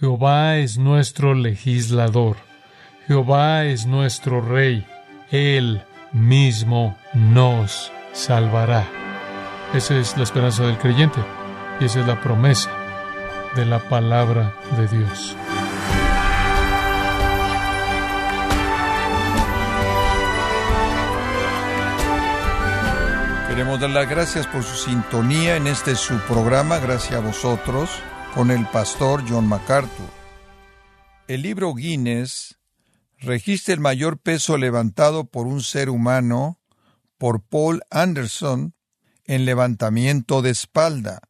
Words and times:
Jehová 0.00 0.56
es 0.56 0.78
nuestro 0.78 1.34
legislador. 1.34 2.38
Jehová 3.06 3.64
es 3.64 3.84
nuestro 3.84 4.40
rey. 4.40 4.86
Él 5.30 5.82
mismo 6.10 6.96
nos 7.12 7.92
salvará. 8.14 8.88
Esa 9.74 9.98
es 9.98 10.16
la 10.16 10.22
esperanza 10.22 10.64
del 10.64 10.78
creyente 10.78 11.20
y 11.80 11.84
esa 11.84 12.00
es 12.00 12.06
la 12.06 12.18
promesa 12.18 12.70
de 13.54 13.66
la 13.66 13.78
palabra 13.90 14.54
de 14.78 14.88
Dios. 14.88 15.36
Queremos 23.48 23.80
dar 23.80 23.90
las 23.90 24.08
gracias 24.08 24.46
por 24.46 24.62
su 24.62 24.76
sintonía 24.76 25.56
en 25.56 25.66
este 25.66 25.94
su 25.94 26.18
programa, 26.20 26.78
gracias 26.78 27.12
a 27.12 27.20
vosotros, 27.20 27.90
con 28.34 28.50
el 28.50 28.66
pastor 28.66 29.24
John 29.28 29.46
MacArthur. 29.46 30.08
El 31.26 31.42
libro 31.42 31.74
Guinness 31.74 32.58
registra 33.18 33.74
el 33.74 33.80
mayor 33.80 34.18
peso 34.18 34.56
levantado 34.56 35.24
por 35.24 35.46
un 35.46 35.62
ser 35.62 35.90
humano 35.90 36.60
por 37.18 37.42
Paul 37.42 37.82
Anderson 37.90 38.74
en 39.24 39.44
levantamiento 39.44 40.42
de 40.42 40.50
espalda. 40.50 41.20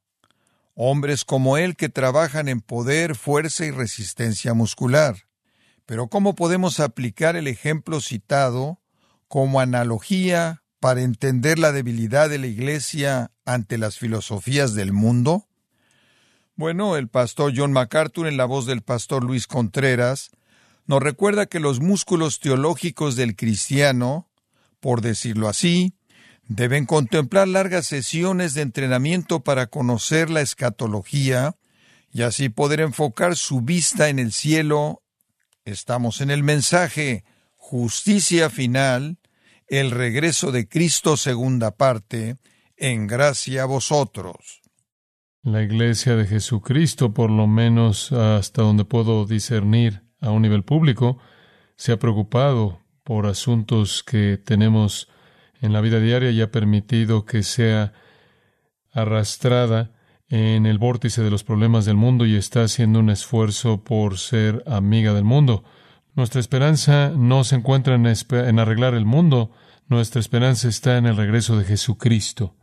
Hombres 0.74 1.24
como 1.24 1.56
él 1.56 1.76
que 1.76 1.88
trabajan 1.88 2.48
en 2.48 2.60
poder, 2.60 3.16
fuerza 3.16 3.66
y 3.66 3.70
resistencia 3.70 4.54
muscular. 4.54 5.26
Pero 5.86 6.08
¿cómo 6.08 6.34
podemos 6.34 6.80
aplicar 6.80 7.36
el 7.36 7.48
ejemplo 7.48 8.00
citado 8.00 8.80
como 9.26 9.60
analogía 9.60 10.62
para 10.80 11.02
entender 11.02 11.58
la 11.58 11.72
debilidad 11.72 12.30
de 12.30 12.38
la 12.38 12.46
Iglesia 12.46 13.32
ante 13.44 13.78
las 13.78 13.98
filosofías 13.98 14.74
del 14.74 14.92
mundo? 14.92 15.49
Bueno, 16.60 16.98
el 16.98 17.08
pastor 17.08 17.54
John 17.56 17.72
MacArthur, 17.72 18.26
en 18.26 18.36
la 18.36 18.44
voz 18.44 18.66
del 18.66 18.82
pastor 18.82 19.24
Luis 19.24 19.46
Contreras, 19.46 20.30
nos 20.84 21.02
recuerda 21.02 21.46
que 21.46 21.58
los 21.58 21.80
músculos 21.80 22.38
teológicos 22.38 23.16
del 23.16 23.34
cristiano, 23.34 24.28
por 24.78 25.00
decirlo 25.00 25.48
así, 25.48 25.94
deben 26.48 26.84
contemplar 26.84 27.48
largas 27.48 27.86
sesiones 27.86 28.52
de 28.52 28.60
entrenamiento 28.60 29.42
para 29.42 29.68
conocer 29.68 30.28
la 30.28 30.42
escatología 30.42 31.56
y 32.12 32.24
así 32.24 32.50
poder 32.50 32.82
enfocar 32.82 33.36
su 33.36 33.62
vista 33.62 34.10
en 34.10 34.18
el 34.18 34.30
cielo. 34.30 35.02
Estamos 35.64 36.20
en 36.20 36.30
el 36.30 36.42
mensaje 36.42 37.24
justicia 37.56 38.50
final, 38.50 39.16
el 39.66 39.90
regreso 39.90 40.52
de 40.52 40.68
Cristo 40.68 41.16
segunda 41.16 41.70
parte, 41.70 42.36
en 42.76 43.06
gracia 43.06 43.62
a 43.62 43.64
vosotros. 43.64 44.59
La 45.42 45.62
Iglesia 45.62 46.16
de 46.16 46.26
Jesucristo, 46.26 47.14
por 47.14 47.30
lo 47.30 47.46
menos 47.46 48.12
hasta 48.12 48.60
donde 48.60 48.84
puedo 48.84 49.24
discernir 49.24 50.02
a 50.20 50.30
un 50.30 50.42
nivel 50.42 50.64
público, 50.64 51.16
se 51.76 51.92
ha 51.92 51.98
preocupado 51.98 52.80
por 53.04 53.24
asuntos 53.24 54.02
que 54.02 54.36
tenemos 54.36 55.08
en 55.62 55.72
la 55.72 55.80
vida 55.80 55.98
diaria 55.98 56.30
y 56.30 56.42
ha 56.42 56.50
permitido 56.50 57.24
que 57.24 57.42
sea 57.42 57.94
arrastrada 58.92 59.92
en 60.28 60.66
el 60.66 60.76
vórtice 60.76 61.22
de 61.22 61.30
los 61.30 61.42
problemas 61.42 61.86
del 61.86 61.96
mundo 61.96 62.26
y 62.26 62.36
está 62.36 62.64
haciendo 62.64 62.98
un 62.98 63.08
esfuerzo 63.08 63.82
por 63.82 64.18
ser 64.18 64.62
amiga 64.66 65.14
del 65.14 65.24
mundo. 65.24 65.64
Nuestra 66.14 66.40
esperanza 66.40 67.12
no 67.16 67.44
se 67.44 67.56
encuentra 67.56 67.94
en, 67.94 68.58
arreglar 68.58 68.92
el 68.92 69.06
mundo, 69.06 69.52
nuestra 69.88 70.20
esperanza 70.20 70.68
está 70.68 70.98
en 70.98 71.06
el 71.06 71.16
regreso 71.16 71.56
de 71.58 71.64
Jesucristo. 71.64 72.56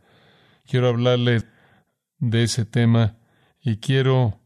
Quiero 0.64 0.88
hablarle 0.88 1.42
de 2.18 2.44
ese 2.44 2.64
tema 2.64 3.16
y 3.60 3.76
quiero 3.78 4.40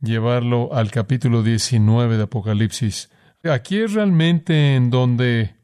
llevarlo 0.00 0.74
al 0.74 0.90
capítulo 0.90 1.42
19 1.42 2.16
de 2.16 2.22
Apocalipsis. 2.24 3.10
Aquí 3.44 3.78
es 3.78 3.92
realmente 3.92 4.74
en 4.74 4.90
donde 4.90 5.56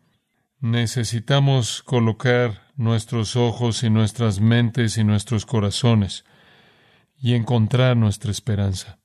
necesitamos 0.60 1.82
colocar 1.82 2.68
nuestros 2.76 3.36
ojos 3.36 3.82
y 3.82 3.90
nuestras 3.90 4.40
mentes 4.40 4.98
y 4.98 5.04
nuestros 5.04 5.46
corazones 5.46 6.24
y 7.20 7.34
encontrar 7.34 7.96
nuestra 7.96 8.30
esperanza. 8.30 8.98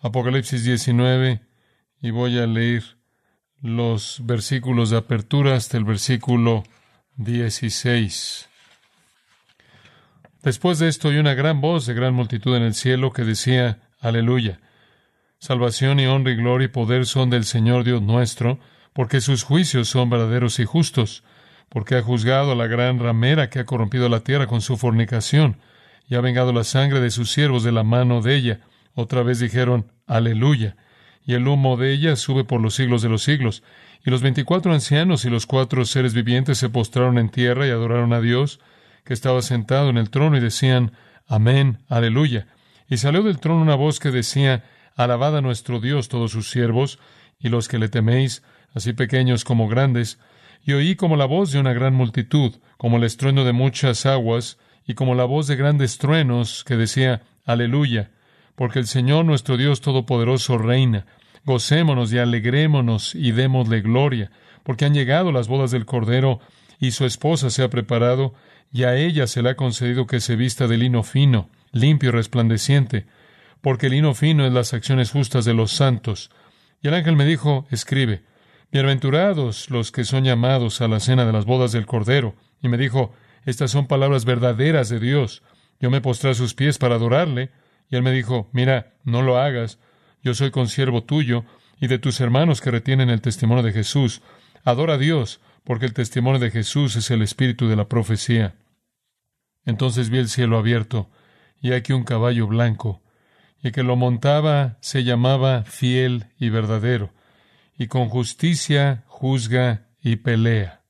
Apocalipsis 0.00 0.64
19 0.64 1.40
y 2.00 2.10
voy 2.10 2.38
a 2.38 2.46
leer 2.46 2.98
los 3.60 4.20
versículos 4.24 4.90
de 4.90 4.98
apertura 4.98 5.56
hasta 5.56 5.76
el 5.76 5.84
versículo 5.84 6.62
16. 7.16 8.47
Después 10.48 10.78
de 10.78 10.88
esto 10.88 11.08
oí 11.08 11.18
una 11.18 11.34
gran 11.34 11.60
voz 11.60 11.84
de 11.84 11.92
gran 11.92 12.14
multitud 12.14 12.56
en 12.56 12.62
el 12.62 12.72
cielo 12.72 13.12
que 13.12 13.22
decía, 13.22 13.80
Aleluya. 14.00 14.60
Salvación 15.38 16.00
y 16.00 16.06
honra 16.06 16.32
y 16.32 16.36
gloria 16.36 16.64
y 16.64 16.68
poder 16.68 17.04
son 17.04 17.28
del 17.28 17.44
Señor 17.44 17.84
Dios 17.84 18.00
nuestro, 18.00 18.58
porque 18.94 19.20
sus 19.20 19.42
juicios 19.42 19.90
son 19.90 20.08
verdaderos 20.08 20.58
y 20.58 20.64
justos, 20.64 21.22
porque 21.68 21.96
ha 21.96 22.02
juzgado 22.02 22.52
a 22.52 22.54
la 22.54 22.66
gran 22.66 22.98
ramera 22.98 23.50
que 23.50 23.58
ha 23.58 23.66
corrompido 23.66 24.08
la 24.08 24.20
tierra 24.20 24.46
con 24.46 24.62
su 24.62 24.78
fornicación, 24.78 25.58
y 26.08 26.14
ha 26.14 26.22
vengado 26.22 26.54
la 26.54 26.64
sangre 26.64 27.00
de 27.00 27.10
sus 27.10 27.30
siervos 27.30 27.62
de 27.62 27.72
la 27.72 27.82
mano 27.82 28.22
de 28.22 28.34
ella. 28.34 28.60
Otra 28.94 29.22
vez 29.22 29.40
dijeron, 29.40 29.92
Aleluya 30.06 30.76
y 31.26 31.34
el 31.34 31.46
humo 31.46 31.76
de 31.76 31.92
ella 31.92 32.16
sube 32.16 32.44
por 32.44 32.62
los 32.62 32.74
siglos 32.74 33.02
de 33.02 33.10
los 33.10 33.22
siglos. 33.22 33.62
Y 34.02 34.08
los 34.08 34.22
veinticuatro 34.22 34.72
ancianos 34.72 35.26
y 35.26 35.28
los 35.28 35.44
cuatro 35.44 35.84
seres 35.84 36.14
vivientes 36.14 36.56
se 36.56 36.70
postraron 36.70 37.18
en 37.18 37.28
tierra 37.28 37.66
y 37.66 37.70
adoraron 37.70 38.14
a 38.14 38.22
Dios, 38.22 38.60
que 39.08 39.14
estaba 39.14 39.40
sentado 39.40 39.88
en 39.88 39.96
el 39.96 40.10
trono, 40.10 40.36
y 40.36 40.40
decían, 40.40 40.92
Amén, 41.26 41.78
aleluya. 41.88 42.46
Y 42.90 42.98
salió 42.98 43.22
del 43.22 43.40
trono 43.40 43.62
una 43.62 43.74
voz 43.74 44.00
que 44.00 44.10
decía, 44.10 44.64
Alabad 44.96 45.38
a 45.38 45.40
nuestro 45.40 45.80
Dios 45.80 46.10
todos 46.10 46.30
sus 46.30 46.50
siervos, 46.50 46.98
y 47.40 47.48
los 47.48 47.68
que 47.68 47.78
le 47.78 47.88
teméis, 47.88 48.42
así 48.74 48.92
pequeños 48.92 49.44
como 49.44 49.66
grandes. 49.66 50.18
Y 50.62 50.74
oí 50.74 50.94
como 50.94 51.16
la 51.16 51.24
voz 51.24 51.52
de 51.52 51.58
una 51.58 51.72
gran 51.72 51.94
multitud, 51.94 52.56
como 52.76 52.98
el 52.98 53.04
estruendo 53.04 53.44
de 53.46 53.54
muchas 53.54 54.04
aguas, 54.04 54.58
y 54.86 54.92
como 54.92 55.14
la 55.14 55.24
voz 55.24 55.46
de 55.46 55.56
grandes 55.56 55.96
truenos, 55.96 56.62
que 56.62 56.76
decía, 56.76 57.22
Aleluya, 57.46 58.10
porque 58.56 58.78
el 58.78 58.86
Señor 58.86 59.24
nuestro 59.24 59.56
Dios 59.56 59.80
Todopoderoso 59.80 60.58
reina. 60.58 61.06
Gocémonos 61.46 62.12
y 62.12 62.18
alegrémonos 62.18 63.14
y 63.14 63.32
démosle 63.32 63.80
gloria, 63.80 64.30
porque 64.64 64.84
han 64.84 64.92
llegado 64.92 65.32
las 65.32 65.48
bodas 65.48 65.70
del 65.70 65.86
Cordero 65.86 66.40
y 66.78 66.90
su 66.90 67.06
esposa 67.06 67.48
se 67.48 67.62
ha 67.62 67.70
preparado, 67.70 68.34
y 68.72 68.84
a 68.84 68.96
ella 68.96 69.26
se 69.26 69.42
le 69.42 69.50
ha 69.50 69.56
concedido 69.56 70.06
que 70.06 70.20
se 70.20 70.36
vista 70.36 70.66
de 70.66 70.76
lino 70.76 71.02
fino, 71.02 71.50
limpio 71.72 72.10
y 72.10 72.12
resplandeciente, 72.12 73.06
porque 73.60 73.86
el 73.86 73.92
lino 73.92 74.14
fino 74.14 74.46
es 74.46 74.52
las 74.52 74.74
acciones 74.74 75.10
justas 75.10 75.44
de 75.44 75.54
los 75.54 75.72
santos. 75.72 76.30
Y 76.82 76.88
el 76.88 76.94
ángel 76.94 77.16
me 77.16 77.24
dijo, 77.24 77.66
escribe, 77.70 78.22
Bienaventurados 78.70 79.70
los 79.70 79.90
que 79.90 80.04
son 80.04 80.24
llamados 80.24 80.82
a 80.82 80.88
la 80.88 81.00
cena 81.00 81.24
de 81.24 81.32
las 81.32 81.46
bodas 81.46 81.72
del 81.72 81.86
Cordero. 81.86 82.34
Y 82.60 82.68
me 82.68 82.76
dijo, 82.76 83.14
Estas 83.46 83.70
son 83.70 83.86
palabras 83.86 84.26
verdaderas 84.26 84.90
de 84.90 85.00
Dios. 85.00 85.42
Yo 85.80 85.90
me 85.90 86.02
postré 86.02 86.30
a 86.30 86.34
sus 86.34 86.52
pies 86.52 86.76
para 86.76 86.96
adorarle, 86.96 87.50
y 87.90 87.96
él 87.96 88.02
me 88.02 88.12
dijo, 88.12 88.50
Mira, 88.52 88.92
no 89.04 89.22
lo 89.22 89.38
hagas, 89.38 89.78
yo 90.22 90.34
soy 90.34 90.50
consiervo 90.50 91.02
tuyo 91.02 91.44
y 91.80 91.86
de 91.86 91.98
tus 91.98 92.20
hermanos 92.20 92.60
que 92.60 92.70
retienen 92.70 93.08
el 93.08 93.22
testimonio 93.22 93.62
de 93.62 93.72
Jesús. 93.72 94.20
Adora 94.64 94.94
a 94.94 94.98
Dios, 94.98 95.40
porque 95.68 95.84
el 95.84 95.92
testimonio 95.92 96.40
de 96.40 96.50
Jesús 96.50 96.96
es 96.96 97.10
el 97.10 97.20
espíritu 97.20 97.68
de 97.68 97.76
la 97.76 97.90
profecía. 97.90 98.54
Entonces 99.66 100.08
vi 100.08 100.16
el 100.16 100.30
cielo 100.30 100.56
abierto, 100.56 101.10
y 101.60 101.72
aquí 101.72 101.92
un 101.92 102.04
caballo 102.04 102.46
blanco, 102.46 103.02
y 103.62 103.70
que 103.70 103.82
lo 103.82 103.94
montaba 103.94 104.78
se 104.80 105.04
llamaba 105.04 105.64
fiel 105.64 106.28
y 106.38 106.48
verdadero, 106.48 107.12
y 107.76 107.88
con 107.88 108.08
justicia 108.08 109.04
juzga 109.08 109.90
y 110.00 110.16
pelea. 110.16 110.80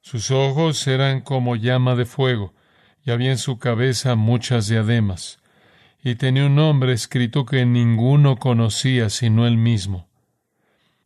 Sus 0.00 0.30
ojos 0.30 0.86
eran 0.86 1.20
como 1.20 1.56
llama 1.56 1.96
de 1.96 2.04
fuego, 2.04 2.54
y 3.04 3.10
había 3.10 3.32
en 3.32 3.38
su 3.38 3.58
cabeza 3.58 4.14
muchas 4.14 4.68
diademas 4.68 5.40
y 6.04 6.14
tenía 6.14 6.46
un 6.46 6.54
nombre 6.54 6.92
escrito 6.92 7.44
que 7.44 7.66
ninguno 7.66 8.36
conocía 8.36 9.10
sino 9.10 9.44
él 9.44 9.56
mismo. 9.56 10.09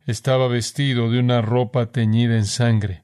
Estaba 0.05 0.47
vestido 0.47 1.09
de 1.09 1.19
una 1.19 1.41
ropa 1.41 1.91
teñida 1.91 2.35
en 2.35 2.45
sangre, 2.45 3.03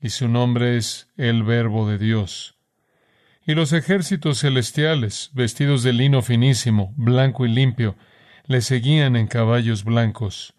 y 0.00 0.10
su 0.10 0.28
nombre 0.28 0.76
es 0.76 1.08
el 1.16 1.42
Verbo 1.42 1.88
de 1.88 1.98
Dios. 1.98 2.56
Y 3.46 3.54
los 3.54 3.72
ejércitos 3.72 4.40
celestiales, 4.40 5.30
vestidos 5.34 5.82
de 5.82 5.92
lino 5.92 6.22
finísimo, 6.22 6.94
blanco 6.96 7.46
y 7.46 7.50
limpio, 7.50 7.96
le 8.46 8.62
seguían 8.62 9.16
en 9.16 9.26
caballos 9.26 9.84
blancos. 9.84 10.54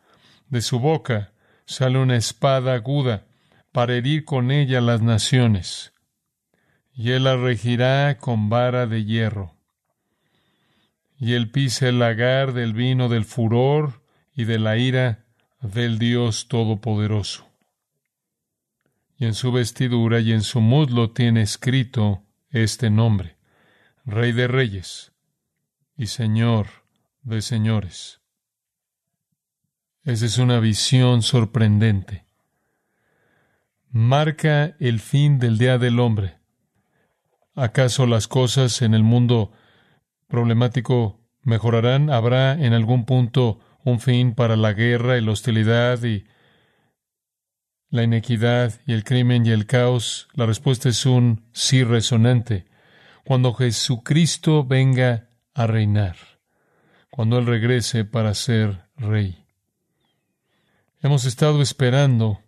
De 0.49 0.61
su 0.61 0.79
boca 0.79 1.33
sale 1.65 1.97
una 1.97 2.15
espada 2.15 2.75
aguda 2.75 3.25
para 3.71 3.95
herir 3.95 4.25
con 4.25 4.51
ella 4.51 4.81
las 4.81 5.01
naciones, 5.01 5.93
y 6.93 7.11
él 7.11 7.23
la 7.23 7.37
regirá 7.37 8.17
con 8.17 8.49
vara 8.49 8.85
de 8.85 9.05
hierro 9.05 9.61
y 11.21 11.35
él 11.35 11.51
pisa 11.51 11.87
el 11.87 11.99
lagar 11.99 12.51
del 12.51 12.73
vino 12.73 13.07
del 13.07 13.25
furor 13.25 14.01
y 14.35 14.45
de 14.45 14.57
la 14.57 14.75
ira 14.77 15.23
del 15.61 15.99
Dios 15.99 16.47
Todopoderoso. 16.47 17.47
Y 19.17 19.25
en 19.25 19.35
su 19.35 19.51
vestidura 19.51 20.19
y 20.19 20.31
en 20.31 20.41
su 20.41 20.59
muslo 20.59 21.11
tiene 21.11 21.43
escrito 21.43 22.23
este 22.49 22.89
nombre, 22.89 23.37
Rey 24.03 24.31
de 24.31 24.47
Reyes 24.47 25.13
y 25.95 26.07
Señor 26.07 26.67
de 27.21 27.41
señores. 27.41 28.19
Esa 30.03 30.25
es 30.25 30.39
una 30.39 30.59
visión 30.59 31.21
sorprendente. 31.21 32.25
Marca 33.91 34.75
el 34.79 34.99
fin 34.99 35.37
del 35.37 35.59
día 35.59 35.77
del 35.77 35.99
hombre. 35.99 36.39
¿Acaso 37.53 38.07
las 38.07 38.27
cosas 38.27 38.81
en 38.81 38.95
el 38.95 39.03
mundo 39.03 39.51
problemático 40.27 41.19
mejorarán? 41.43 42.09
¿Habrá 42.09 42.53
en 42.53 42.73
algún 42.73 43.05
punto 43.05 43.59
un 43.83 43.99
fin 43.99 44.33
para 44.33 44.55
la 44.55 44.73
guerra 44.73 45.17
y 45.17 45.21
la 45.21 45.31
hostilidad 45.31 46.03
y 46.03 46.25
la 47.89 48.03
inequidad 48.03 48.79
y 48.85 48.93
el 48.93 49.03
crimen 49.03 49.45
y 49.45 49.51
el 49.51 49.65
caos? 49.65 50.27
La 50.33 50.45
respuesta 50.45 50.89
es 50.89 51.05
un 51.05 51.45
sí 51.51 51.83
resonante. 51.83 52.65
Cuando 53.25 53.53
Jesucristo 53.53 54.65
venga 54.65 55.29
a 55.53 55.67
reinar, 55.67 56.15
cuando 57.09 57.37
Él 57.37 57.45
regrese 57.45 58.05
para 58.05 58.33
ser 58.33 58.85
rey. 58.95 59.45
Hemos 61.01 61.25
estado 61.25 61.61
esperando 61.61 62.39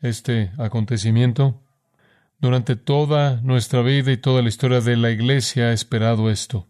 este 0.00 0.50
acontecimiento. 0.58 1.62
Durante 2.38 2.76
toda 2.76 3.40
nuestra 3.42 3.82
vida 3.82 4.12
y 4.12 4.16
toda 4.16 4.42
la 4.42 4.48
historia 4.48 4.80
de 4.80 4.96
la 4.96 5.10
Iglesia 5.10 5.68
ha 5.68 5.72
esperado 5.72 6.30
esto. 6.30 6.68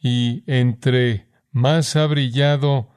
Y 0.00 0.42
entre 0.46 1.28
más 1.54 1.94
ha 1.94 2.06
brillado 2.06 2.90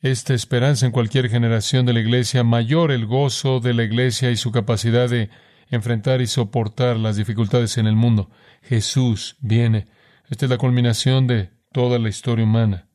esta 0.00 0.34
esperanza 0.34 0.86
en 0.86 0.92
cualquier 0.92 1.28
generación 1.28 1.86
de 1.86 1.92
la 1.92 2.00
Iglesia, 2.00 2.42
mayor 2.42 2.90
el 2.90 3.06
gozo 3.06 3.60
de 3.60 3.74
la 3.74 3.84
Iglesia 3.84 4.30
y 4.30 4.36
su 4.36 4.50
capacidad 4.50 5.08
de 5.08 5.30
enfrentar 5.68 6.20
y 6.22 6.26
soportar 6.26 6.96
las 6.96 7.16
dificultades 7.16 7.76
en 7.78 7.86
el 7.86 7.94
mundo. 7.94 8.30
Jesús 8.62 9.36
viene. 9.40 9.86
Esta 10.30 10.46
es 10.46 10.50
la 10.50 10.58
culminación 10.58 11.26
de 11.26 11.50
toda 11.72 11.98
la 11.98 12.08
historia 12.08 12.44
humana. 12.44 12.88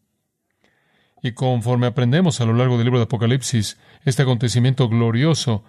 Y 1.22 1.34
conforme 1.34 1.86
aprendemos 1.86 2.42
a 2.42 2.46
lo 2.46 2.54
largo 2.54 2.78
del 2.78 2.86
libro 2.86 3.00
de 3.00 3.06
Apocalipsis, 3.06 3.78
este 4.06 4.24
acontecimiento 4.24 4.90
glorioso 4.90 5.64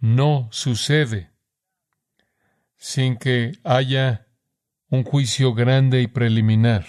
no 0.00 0.48
sucede 0.50 1.30
sin 2.76 3.16
que 3.16 3.52
haya 3.62 4.26
un 4.88 5.04
juicio 5.04 5.54
grande 5.54 6.00
y 6.02 6.08
preliminar, 6.08 6.86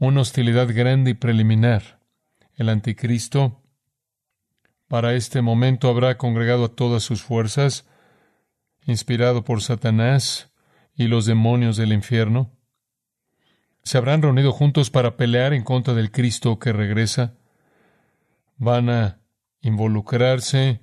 una 0.00 0.22
hostilidad 0.22 0.74
grande 0.74 1.12
y 1.12 1.14
preliminar. 1.14 2.00
El 2.54 2.70
anticristo 2.70 3.62
para 4.88 5.14
este 5.14 5.42
momento 5.42 5.88
habrá 5.88 6.16
congregado 6.16 6.64
a 6.64 6.74
todas 6.74 7.02
sus 7.02 7.22
fuerzas, 7.22 7.86
inspirado 8.86 9.44
por 9.44 9.62
Satanás 9.62 10.50
y 10.96 11.06
los 11.06 11.26
demonios 11.26 11.76
del 11.76 11.92
infierno. 11.92 12.50
Se 13.82 13.98
habrán 13.98 14.22
reunido 14.22 14.52
juntos 14.52 14.90
para 14.90 15.16
pelear 15.16 15.52
en 15.52 15.62
contra 15.62 15.94
del 15.94 16.10
Cristo 16.10 16.58
que 16.58 16.72
regresa. 16.72 17.34
Van 18.56 18.88
a 18.88 19.18
involucrarse 19.60 20.80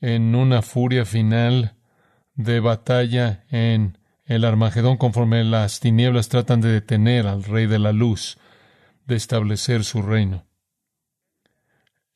en 0.00 0.34
una 0.34 0.60
furia 0.60 1.04
final 1.04 1.76
de 2.34 2.58
batalla 2.58 3.44
en 3.48 3.96
el 4.24 4.44
Armagedón 4.44 4.96
conforme 4.96 5.44
las 5.44 5.78
tinieblas 5.78 6.28
tratan 6.28 6.60
de 6.60 6.72
detener 6.72 7.28
al 7.28 7.44
Rey 7.44 7.66
de 7.66 7.78
la 7.78 7.92
Luz, 7.92 8.38
de 9.06 9.16
establecer 9.16 9.84
su 9.84 10.02
reino. 10.02 10.46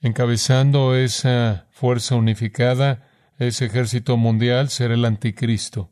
Encabezando 0.01 0.97
esa 0.97 1.69
fuerza 1.71 2.17
unificada, 2.17 3.09
ese 3.39 3.67
ejército 3.67 4.17
mundial 4.17 4.69
será 4.69 4.95
el 4.95 5.05
anticristo, 5.05 5.91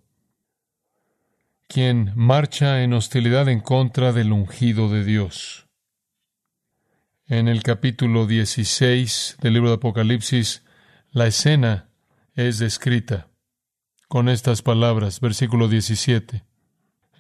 quien 1.66 2.12
marcha 2.14 2.82
en 2.82 2.92
hostilidad 2.92 3.48
en 3.48 3.60
contra 3.60 4.12
del 4.12 4.32
ungido 4.32 4.88
de 4.88 5.04
Dios. 5.04 5.66
En 7.26 7.46
el 7.46 7.62
capítulo 7.62 8.26
16 8.26 9.36
del 9.40 9.52
libro 9.52 9.68
de 9.68 9.76
Apocalipsis, 9.76 10.64
la 11.10 11.26
escena 11.26 11.90
es 12.34 12.58
descrita 12.58 13.28
con 14.08 14.30
estas 14.30 14.62
palabras, 14.62 15.20
versículo 15.20 15.68
17. 15.68 16.44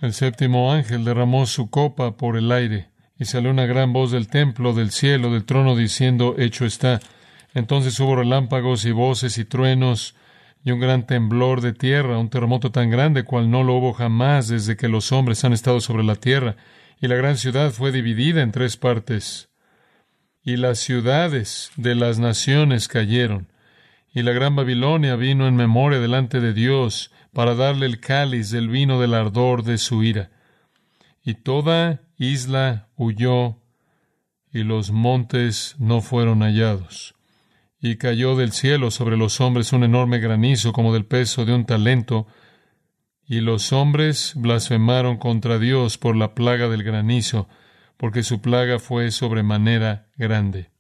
El 0.00 0.14
séptimo 0.14 0.72
ángel 0.72 1.04
derramó 1.04 1.44
su 1.44 1.68
copa 1.68 2.16
por 2.16 2.38
el 2.38 2.50
aire 2.50 2.90
y 3.18 3.24
salió 3.24 3.50
una 3.50 3.66
gran 3.66 3.92
voz 3.92 4.12
del 4.12 4.28
templo, 4.28 4.72
del 4.72 4.90
cielo, 4.90 5.32
del 5.32 5.44
trono, 5.44 5.74
diciendo, 5.74 6.36
Hecho 6.38 6.64
está. 6.64 7.00
Entonces 7.52 7.98
hubo 7.98 8.16
relámpagos 8.16 8.84
y 8.84 8.92
voces 8.92 9.38
y 9.38 9.44
truenos 9.44 10.14
y 10.64 10.70
un 10.70 10.80
gran 10.80 11.06
temblor 11.06 11.60
de 11.60 11.72
tierra, 11.72 12.18
un 12.18 12.30
terremoto 12.30 12.70
tan 12.70 12.90
grande 12.90 13.24
cual 13.24 13.50
no 13.50 13.64
lo 13.64 13.74
hubo 13.74 13.92
jamás 13.92 14.48
desde 14.48 14.76
que 14.76 14.88
los 14.88 15.12
hombres 15.12 15.44
han 15.44 15.52
estado 15.52 15.80
sobre 15.80 16.04
la 16.04 16.14
tierra. 16.14 16.56
Y 17.00 17.08
la 17.08 17.16
gran 17.16 17.36
ciudad 17.36 17.72
fue 17.72 17.90
dividida 17.90 18.42
en 18.42 18.52
tres 18.52 18.76
partes. 18.76 19.48
Y 20.44 20.56
las 20.56 20.78
ciudades 20.78 21.70
de 21.76 21.94
las 21.94 22.18
naciones 22.18 22.88
cayeron. 22.88 23.48
Y 24.12 24.22
la 24.22 24.32
gran 24.32 24.56
Babilonia 24.56 25.16
vino 25.16 25.46
en 25.46 25.56
memoria 25.56 26.00
delante 26.00 26.40
de 26.40 26.52
Dios 26.52 27.12
para 27.32 27.54
darle 27.54 27.86
el 27.86 28.00
cáliz 28.00 28.50
del 28.50 28.68
vino 28.68 29.00
del 29.00 29.14
ardor 29.14 29.62
de 29.62 29.78
su 29.78 30.02
ira. 30.02 30.30
Y 31.24 31.34
toda 31.34 32.00
isla 32.18 32.88
huyó 32.96 33.62
y 34.52 34.64
los 34.64 34.90
montes 34.90 35.76
no 35.78 36.00
fueron 36.00 36.40
hallados. 36.40 37.14
Y 37.80 37.96
cayó 37.96 38.36
del 38.36 38.52
cielo 38.52 38.90
sobre 38.90 39.16
los 39.16 39.40
hombres 39.40 39.72
un 39.72 39.84
enorme 39.84 40.18
granizo 40.18 40.72
como 40.72 40.92
del 40.92 41.06
peso 41.06 41.44
de 41.44 41.54
un 41.54 41.64
talento, 41.64 42.26
y 43.24 43.40
los 43.40 43.72
hombres 43.72 44.32
blasfemaron 44.36 45.18
contra 45.18 45.58
Dios 45.58 45.98
por 45.98 46.16
la 46.16 46.34
plaga 46.34 46.68
del 46.68 46.82
granizo, 46.82 47.48
porque 47.96 48.22
su 48.22 48.40
plaga 48.40 48.78
fue 48.78 49.10
sobremanera 49.10 50.08
grande. 50.16 50.70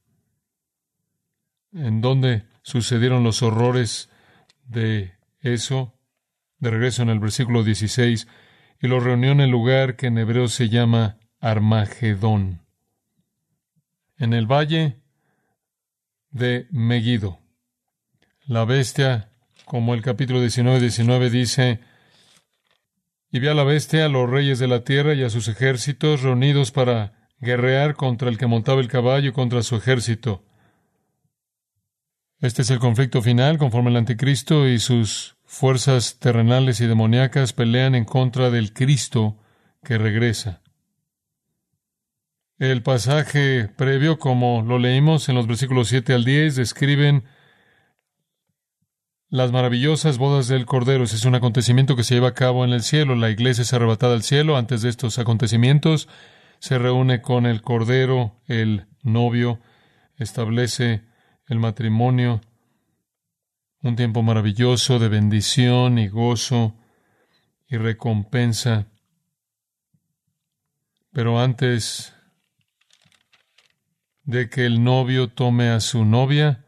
¿En 1.72 2.00
dónde 2.00 2.46
sucedieron 2.62 3.22
los 3.22 3.42
horrores 3.42 4.10
de 4.64 5.12
eso? 5.40 5.94
De 6.58 6.70
regreso 6.70 7.02
en 7.02 7.10
el 7.10 7.20
versículo 7.20 7.62
16, 7.62 8.26
y 8.80 8.88
los 8.88 9.04
reunió 9.04 9.32
en 9.32 9.40
el 9.40 9.50
lugar 9.50 9.96
que 9.96 10.06
en 10.06 10.18
hebreo 10.18 10.48
se 10.48 10.68
llama 10.68 11.18
Armagedón. 11.40 12.60
En 14.16 14.32
el 14.32 14.46
valle 14.46 14.96
de 16.30 16.66
Megiddo. 16.70 17.38
La 18.44 18.64
bestia, 18.64 19.30
como 19.64 19.94
el 19.94 20.02
capítulo 20.02 20.40
19, 20.40 20.80
19 20.80 21.30
dice, 21.30 21.80
y 23.30 23.38
vi 23.38 23.48
a 23.48 23.54
la 23.54 23.62
bestia, 23.62 24.06
a 24.06 24.08
los 24.08 24.28
reyes 24.28 24.58
de 24.58 24.66
la 24.66 24.82
tierra 24.82 25.14
y 25.14 25.22
a 25.22 25.30
sus 25.30 25.46
ejércitos 25.48 26.22
reunidos 26.22 26.72
para 26.72 27.28
guerrear 27.40 27.94
contra 27.94 28.28
el 28.30 28.38
que 28.38 28.46
montaba 28.46 28.80
el 28.80 28.88
caballo 28.88 29.28
y 29.28 29.32
contra 29.32 29.62
su 29.62 29.76
ejército. 29.76 30.44
Este 32.40 32.62
es 32.62 32.70
el 32.70 32.78
conflicto 32.80 33.22
final, 33.22 33.58
conforme 33.58 33.90
el 33.90 33.96
anticristo 33.96 34.66
y 34.66 34.78
sus 34.80 35.36
fuerzas 35.44 36.18
terrenales 36.18 36.80
y 36.80 36.86
demoníacas 36.86 37.52
pelean 37.52 37.94
en 37.94 38.04
contra 38.04 38.50
del 38.50 38.72
Cristo 38.72 39.38
que 39.84 39.98
regresa. 39.98 40.62
El 42.58 42.82
pasaje 42.82 43.68
previo, 43.76 44.18
como 44.18 44.62
lo 44.62 44.80
leímos 44.80 45.28
en 45.28 45.36
los 45.36 45.46
versículos 45.46 45.86
7 45.88 46.12
al 46.12 46.24
10, 46.24 46.56
describen 46.56 47.22
las 49.28 49.52
maravillosas 49.52 50.18
bodas 50.18 50.48
del 50.48 50.66
Cordero. 50.66 51.04
Es 51.04 51.24
un 51.24 51.36
acontecimiento 51.36 51.94
que 51.94 52.02
se 52.02 52.14
lleva 52.14 52.28
a 52.28 52.34
cabo 52.34 52.64
en 52.64 52.72
el 52.72 52.82
cielo. 52.82 53.14
La 53.14 53.30
iglesia 53.30 53.62
es 53.62 53.72
arrebatada 53.72 54.14
al 54.14 54.24
cielo. 54.24 54.56
Antes 54.56 54.82
de 54.82 54.88
estos 54.88 55.20
acontecimientos, 55.20 56.08
se 56.58 56.78
reúne 56.78 57.22
con 57.22 57.46
el 57.46 57.62
Cordero, 57.62 58.40
el 58.46 58.88
novio, 59.04 59.60
establece 60.16 61.04
el 61.46 61.60
matrimonio, 61.60 62.40
un 63.82 63.94
tiempo 63.94 64.24
maravilloso 64.24 64.98
de 64.98 65.08
bendición 65.08 66.00
y 66.00 66.08
gozo 66.08 66.74
y 67.68 67.76
recompensa. 67.76 68.88
Pero 71.12 71.38
antes 71.38 72.17
de 74.28 74.50
que 74.50 74.66
el 74.66 74.84
novio 74.84 75.28
tome 75.28 75.70
a 75.70 75.80
su 75.80 76.04
novia 76.04 76.62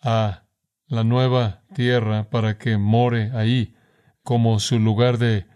a 0.00 0.44
la 0.86 1.02
nueva 1.02 1.62
tierra 1.74 2.30
para 2.30 2.56
que 2.56 2.78
more 2.78 3.32
ahí 3.34 3.74
como 4.22 4.60
su 4.60 4.78
lugar 4.78 5.18
de 5.18 5.46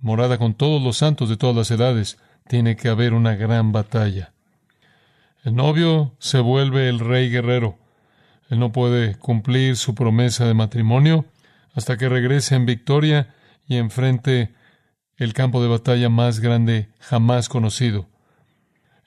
morada 0.00 0.38
con 0.38 0.54
todos 0.54 0.82
los 0.82 0.96
santos 0.96 1.28
de 1.28 1.36
todas 1.36 1.54
las 1.54 1.70
edades, 1.70 2.18
tiene 2.48 2.74
que 2.74 2.88
haber 2.88 3.14
una 3.14 3.36
gran 3.36 3.70
batalla. 3.70 4.32
El 5.44 5.54
novio 5.54 6.16
se 6.18 6.40
vuelve 6.40 6.88
el 6.88 6.98
rey 6.98 7.30
guerrero. 7.30 7.78
Él 8.50 8.58
no 8.58 8.72
puede 8.72 9.14
cumplir 9.14 9.76
su 9.76 9.94
promesa 9.94 10.44
de 10.44 10.54
matrimonio 10.54 11.24
hasta 11.72 11.96
que 11.96 12.08
regrese 12.08 12.56
en 12.56 12.66
victoria 12.66 13.32
y 13.68 13.76
enfrente 13.76 14.52
el 15.16 15.34
campo 15.34 15.62
de 15.62 15.68
batalla 15.68 16.08
más 16.08 16.40
grande 16.40 16.88
jamás 16.98 17.48
conocido. 17.48 18.08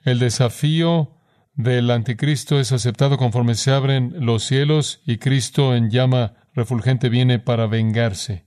El 0.05 0.19
desafío 0.19 1.11
del 1.55 1.89
anticristo 1.89 2.59
es 2.59 2.71
aceptado 2.71 3.17
conforme 3.17 3.55
se 3.55 3.71
abren 3.71 4.13
los 4.19 4.43
cielos 4.43 5.01
y 5.05 5.17
Cristo 5.17 5.75
en 5.75 5.89
llama 5.89 6.33
refulgente 6.53 7.09
viene 7.09 7.39
para 7.39 7.67
vengarse. 7.67 8.45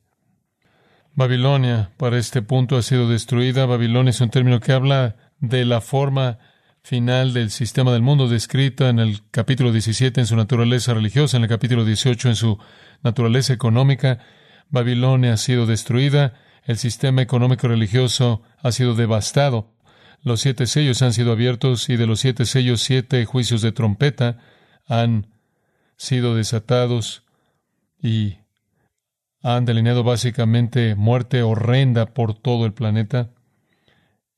Babilonia 1.15 1.91
para 1.97 2.19
este 2.19 2.43
punto 2.43 2.77
ha 2.77 2.83
sido 2.83 3.09
destruida. 3.09 3.67
Babilonia 3.67 4.11
es 4.11 4.21
un 4.21 4.31
término 4.31 4.61
que 4.61 4.73
habla 4.73 5.17
de 5.41 5.65
la 5.65 5.81
forma 5.81 6.39
final 6.83 7.35
del 7.35 7.51
sistema 7.51 7.93
del 7.93 8.03
mundo 8.03 8.29
descrita 8.29 8.89
en 8.89 8.99
el 8.99 9.29
capítulo 9.31 9.73
17 9.73 10.21
en 10.21 10.27
su 10.27 10.37
naturaleza 10.37 10.95
religiosa, 10.95 11.37
en 11.37 11.43
el 11.43 11.49
capítulo 11.49 11.85
18 11.85 12.29
en 12.29 12.37
su 12.37 12.59
naturaleza 13.03 13.53
económica. 13.53 14.21
Babilonia 14.71 15.33
ha 15.33 15.37
sido 15.37 15.67
destruida, 15.67 16.35
el 16.65 16.77
sistema 16.79 17.23
económico 17.23 17.69
religioso 17.69 18.43
ha 18.63 18.71
sido 18.73 18.95
devastado, 18.95 19.75
los 20.23 20.41
siete 20.41 20.67
sellos 20.67 21.03
han 21.03 21.13
sido 21.13 21.33
abiertos 21.33 21.89
y 21.89 21.97
de 21.97 22.07
los 22.07 22.21
siete 22.21 22.45
sellos 22.45 22.83
siete 22.83 23.25
juicios 23.25 23.63
de 23.63 23.73
trompeta 23.73 24.39
han 24.87 25.27
sido 25.97 26.35
desatados 26.35 27.25
y 28.01 28.39
han 29.43 29.65
delineado 29.65 30.03
básicamente 30.03 30.95
muerte 30.95 31.43
horrenda 31.43 32.07
por 32.07 32.35
todo 32.35 32.67
el 32.67 32.73
planeta. 32.73 33.31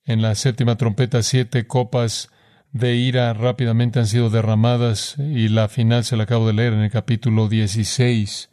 En 0.05 0.23
la 0.23 0.35
séptima 0.35 0.77
trompeta, 0.77 1.23
siete 1.23 1.67
copas 1.67 2.31
de 2.73 2.97
ira 2.97 3.33
rápidamente 3.33 3.99
han 3.99 4.07
sido 4.07 4.31
derramadas 4.31 5.17
y 5.19 5.49
la 5.49 5.69
final 5.69 6.05
se 6.05 6.17
la 6.17 6.25
acabo 6.25 6.47
de 6.47 6.53
leer 6.53 6.73
en 6.73 6.81
el 6.81 6.91
capítulo 6.91 7.49
16. 7.49 8.51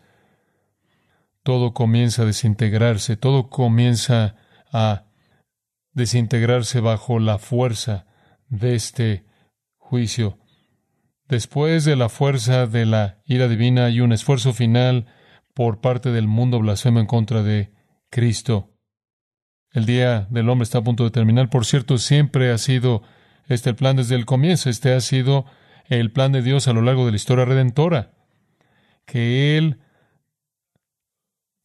Todo 1.44 1.74
comienza 1.74 2.24
a 2.24 2.26
desintegrarse, 2.26 3.18
todo 3.18 3.50
comienza 3.50 4.36
a 4.72 5.07
desintegrarse 5.98 6.80
bajo 6.80 7.18
la 7.18 7.40
fuerza 7.40 8.06
de 8.50 8.76
este 8.76 9.26
juicio. 9.78 10.38
Después 11.28 11.86
de 11.86 11.96
la 11.96 12.08
fuerza 12.08 12.68
de 12.68 12.86
la 12.86 13.20
ira 13.26 13.48
divina 13.48 13.86
hay 13.86 14.00
un 14.00 14.14
esfuerzo 14.14 14.54
final 14.54 15.08
por 15.56 15.82
parte 15.82 16.12
del 16.12 16.28
mundo 16.28 16.60
blasfemo 16.60 17.00
en 17.00 17.08
contra 17.08 17.42
de 17.42 17.74
Cristo. 18.12 18.76
El 19.72 19.88
día 19.88 20.28
del 20.30 20.48
hombre 20.50 20.66
está 20.66 20.78
a 20.78 20.84
punto 20.84 21.04
de 21.04 21.10
terminar. 21.10 21.50
Por 21.50 21.66
cierto, 21.66 21.98
siempre 21.98 22.52
ha 22.52 22.60
sido 22.60 23.02
este 23.48 23.72
el 23.72 23.76
plan 23.76 23.96
desde 23.96 24.16
el 24.16 24.26
comienzo. 24.26 24.70
Este 24.70 24.94
ha 24.94 25.02
sido 25.02 25.46
el 25.88 26.12
plan 26.12 26.32
de 26.32 26.44
Dios 26.44 26.68
a 26.68 26.74
lo 26.74 26.84
largo 26.84 27.06
de 27.06 27.12
la 27.12 27.18
historia 27.18 27.46
redentora. 27.46 28.14
Que 29.08 29.58
Él 29.58 29.80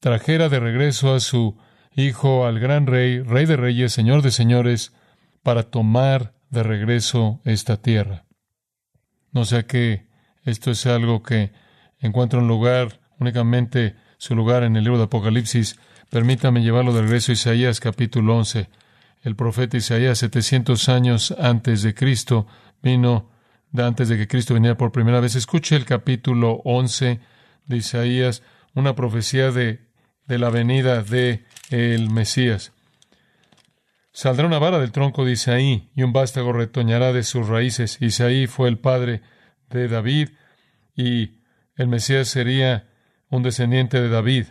trajera 0.01 0.49
de 0.49 0.59
regreso 0.59 1.15
a 1.15 1.21
su 1.21 1.59
Hijo 1.95 2.47
al 2.47 2.59
gran 2.59 2.87
Rey, 2.87 3.21
Rey 3.21 3.45
de 3.45 3.57
Reyes, 3.57 3.93
Señor 3.93 4.23
de 4.23 4.31
Señores, 4.31 4.93
para 5.43 5.65
tomar 5.65 6.33
de 6.51 6.63
regreso 6.63 7.41
esta 7.45 7.77
tierra. 7.77 8.25
No 9.31 9.45
sea 9.45 9.67
que 9.67 10.07
esto 10.45 10.71
es 10.71 10.87
algo 10.87 11.23
que 11.23 11.53
encuentra 12.01 12.39
un 12.39 12.49
lugar, 12.49 13.01
únicamente 13.19 13.97
su 14.17 14.35
lugar 14.35 14.63
en 14.63 14.77
el 14.77 14.85
libro 14.85 14.99
de 14.99 15.05
Apocalipsis. 15.05 15.79
Permítame 16.11 16.63
llevarlo 16.63 16.95
de 16.95 17.03
regreso 17.03 17.33
a 17.33 17.35
Isaías 17.35 17.81
capítulo 17.81 18.37
11. 18.39 18.69
El 19.23 19.37
profeta 19.37 19.77
Isaías, 19.77 20.19
700 20.19 20.89
años 20.89 21.35
antes 21.39 21.83
de 21.83 21.95
Cristo, 21.95 22.47
vino 22.83 23.31
antes 23.77 24.09
de 24.09 24.17
que 24.17 24.29
Cristo 24.29 24.55
viniera 24.55 24.77
por 24.77 24.93
primera 24.93 25.21
vez. 25.21 25.35
Escuche 25.37 25.77
el 25.77 25.85
capítulo 25.85 26.61
11 26.65 27.21
de 27.67 27.77
Isaías, 27.77 28.43
una 28.75 28.95
profecía 28.95 29.51
de, 29.51 29.81
de 30.27 30.39
la 30.39 30.51
venida 30.51 31.03
de 31.03 31.45
el 31.73 32.11
Mesías. 32.11 32.73
Saldrá 34.12 34.47
una 34.47 34.59
vara 34.59 34.79
del 34.79 34.93
tronco 34.93 35.25
de 35.25 35.33
Isaí 35.33 35.88
y 35.95 36.02
un 36.02 36.12
vástago 36.12 36.52
retoñará 36.52 37.12
de 37.12 37.23
sus 37.23 37.49
raíces. 37.49 37.97
Isaí 38.00 38.47
fue 38.47 38.69
el 38.69 38.79
padre 38.79 39.23
de 39.71 39.88
David 39.88 40.29
y 40.95 41.38
el 41.76 41.88
Mesías 41.88 42.29
sería 42.29 42.88
un 43.31 43.43
descendiente 43.43 44.02
de 44.02 44.11
David. 44.11 44.47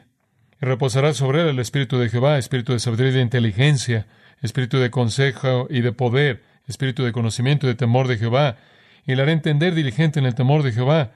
Y 0.60 0.66
reposará 0.66 1.14
sobre 1.14 1.42
él 1.42 1.50
el 1.50 1.60
espíritu 1.60 2.00
de 2.00 2.10
Jehová, 2.10 2.40
espíritu 2.40 2.74
de 2.74 2.80
sabiduría 2.80 3.12
y 3.12 3.16
de 3.16 3.22
inteligencia, 3.22 4.08
espíritu 4.42 4.80
de 4.80 4.90
consejo 4.90 5.68
y 5.70 5.82
de 5.82 5.92
poder, 5.92 6.44
espíritu 6.68 7.04
de 7.04 7.12
conocimiento 7.12 7.68
y 7.68 7.70
de 7.70 7.76
temor 7.76 8.08
de 8.08 8.18
Jehová, 8.18 8.58
y 9.06 9.14
le 9.14 9.22
hará 9.22 9.32
entender 9.32 9.76
diligente 9.76 10.20
en 10.20 10.26
el 10.26 10.36
temor 10.36 10.64
de 10.64 10.72
Jehová. 10.72 11.12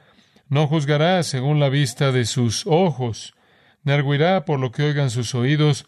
No 0.49 0.67
juzgará 0.67 1.23
según 1.23 1.59
la 1.59 1.69
vista 1.69 2.11
de 2.11 2.25
sus 2.25 2.67
ojos, 2.67 3.33
ni 3.83 3.91
arguirá 3.93 4.45
por 4.45 4.59
lo 4.59 4.71
que 4.71 4.83
oigan 4.83 5.09
sus 5.09 5.33
oídos, 5.33 5.87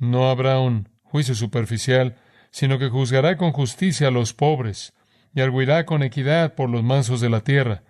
no 0.00 0.28
habrá 0.28 0.58
un 0.58 0.88
juicio 1.02 1.36
superficial, 1.36 2.16
sino 2.50 2.78
que 2.78 2.88
juzgará 2.88 3.36
con 3.36 3.52
justicia 3.52 4.08
a 4.08 4.10
los 4.10 4.34
pobres, 4.34 4.92
y 5.32 5.40
arguirá 5.40 5.86
con 5.86 6.02
equidad 6.02 6.54
por 6.54 6.68
los 6.68 6.82
mansos 6.82 7.20
de 7.20 7.30
la 7.30 7.42
tierra, 7.42 7.84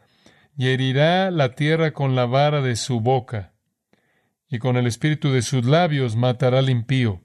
y 0.56 0.68
herirá 0.68 1.30
la 1.30 1.54
tierra 1.54 1.92
con 1.92 2.14
la 2.14 2.26
vara 2.26 2.60
de 2.60 2.76
su 2.76 3.00
boca, 3.00 3.54
y 4.48 4.58
con 4.58 4.76
el 4.76 4.86
espíritu 4.86 5.30
de 5.30 5.42
sus 5.42 5.64
labios 5.64 6.16
matará 6.16 6.58
al 6.58 6.68
impío. 6.68 7.22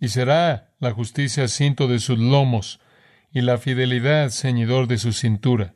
Y 0.00 0.08
será 0.08 0.74
la 0.80 0.90
justicia 0.90 1.46
cinto 1.46 1.86
de 1.86 2.00
sus 2.00 2.18
lomos, 2.18 2.80
y 3.30 3.42
la 3.42 3.58
fidelidad 3.58 4.30
ceñidor 4.30 4.86
de 4.86 4.96
su 4.98 5.12
cintura. 5.12 5.74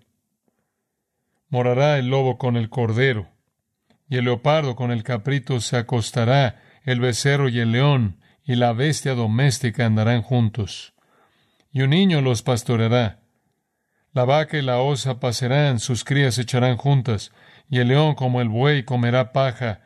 Morará 1.49 1.99
el 1.99 2.09
lobo 2.09 2.39
con 2.39 2.57
el 2.57 2.71
cordero, 2.71 3.29
y 4.09 4.17
el 4.17 4.25
leopardo 4.25 4.75
con 4.75 4.91
el 4.91 5.03
caprito 5.03 5.61
se 5.61 5.77
acostará, 5.77 6.63
el 6.91 7.01
becerro 7.01 7.51
y 7.51 7.61
el 7.61 7.73
león 7.73 8.17
y 8.45 8.55
la 8.55 8.73
bestia 8.73 9.15
doméstica 9.15 9.85
andarán 9.85 10.23
juntos. 10.23 10.95
Y 11.71 11.83
un 11.83 11.91
niño 11.91 12.23
los 12.23 12.41
pastoreará. 12.41 13.21
La 14.15 14.25
vaca 14.25 14.57
y 14.57 14.63
la 14.63 14.79
osa 14.79 15.21
pasarán, 15.21 15.81
sus 15.81 16.03
crías 16.03 16.39
echarán 16.39 16.79
juntas, 16.79 17.31
y 17.69 17.81
el 17.81 17.89
león 17.89 18.15
como 18.15 18.41
el 18.41 18.49
buey 18.49 18.85
comerá 18.85 19.33
paja, 19.33 19.83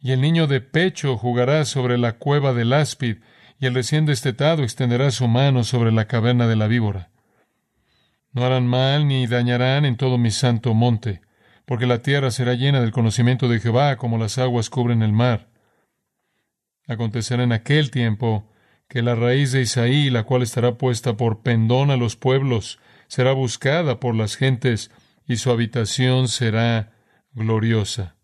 y 0.00 0.12
el 0.12 0.22
niño 0.22 0.46
de 0.46 0.62
pecho 0.62 1.18
jugará 1.18 1.66
sobre 1.66 1.98
la 1.98 2.12
cueva 2.12 2.54
del 2.54 2.72
áspid, 2.72 3.18
y 3.60 3.66
el 3.66 3.74
recién 3.74 4.06
destetado 4.06 4.62
extenderá 4.62 5.10
su 5.10 5.28
mano 5.28 5.62
sobre 5.62 5.92
la 5.92 6.06
caverna 6.06 6.46
de 6.46 6.56
la 6.56 6.68
víbora. 6.68 7.10
No 8.32 8.46
harán 8.46 8.66
mal 8.66 9.06
ni 9.06 9.26
dañarán 9.26 9.84
en 9.84 9.98
todo 9.98 10.16
mi 10.16 10.30
santo 10.30 10.72
monte, 10.72 11.20
porque 11.66 11.84
la 11.84 12.00
tierra 12.00 12.30
será 12.30 12.54
llena 12.54 12.80
del 12.80 12.92
conocimiento 12.92 13.46
de 13.46 13.60
Jehová 13.60 13.96
como 13.96 14.16
las 14.16 14.38
aguas 14.38 14.70
cubren 14.70 15.02
el 15.02 15.12
mar. 15.12 15.48
Acontecerá 16.86 17.42
en 17.42 17.52
aquel 17.52 17.90
tiempo 17.90 18.50
que 18.88 19.02
la 19.02 19.14
raíz 19.14 19.52
de 19.52 19.62
Isaí, 19.62 20.10
la 20.10 20.22
cual 20.22 20.42
estará 20.42 20.78
puesta 20.78 21.16
por 21.16 21.42
pendón 21.42 21.90
a 21.90 21.96
los 21.96 22.16
pueblos, 22.16 22.78
será 23.08 23.32
buscada 23.32 23.98
por 23.98 24.14
las 24.14 24.36
gentes, 24.36 24.90
y 25.26 25.36
su 25.36 25.50
habitación 25.50 26.28
será 26.28 26.92
gloriosa. 27.32 28.14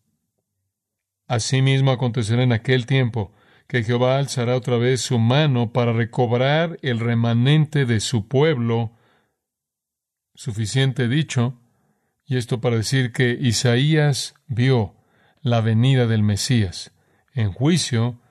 Asimismo 1.26 1.90
acontecerá 1.90 2.42
en 2.42 2.52
aquel 2.52 2.86
tiempo 2.86 3.32
que 3.66 3.82
Jehová 3.82 4.18
alzará 4.18 4.56
otra 4.56 4.76
vez 4.76 5.00
su 5.00 5.18
mano 5.18 5.72
para 5.72 5.92
recobrar 5.92 6.78
el 6.82 7.00
remanente 7.00 7.86
de 7.86 8.00
su 8.00 8.28
pueblo. 8.28 8.92
Suficiente 10.34 11.08
dicho, 11.08 11.58
y 12.24 12.36
esto 12.36 12.60
para 12.60 12.76
decir 12.76 13.12
que 13.12 13.30
Isaías 13.40 14.34
vio 14.46 14.94
la 15.40 15.60
venida 15.60 16.06
del 16.06 16.22
Mesías 16.22 16.92
en 17.34 17.52
juicio 17.52 18.21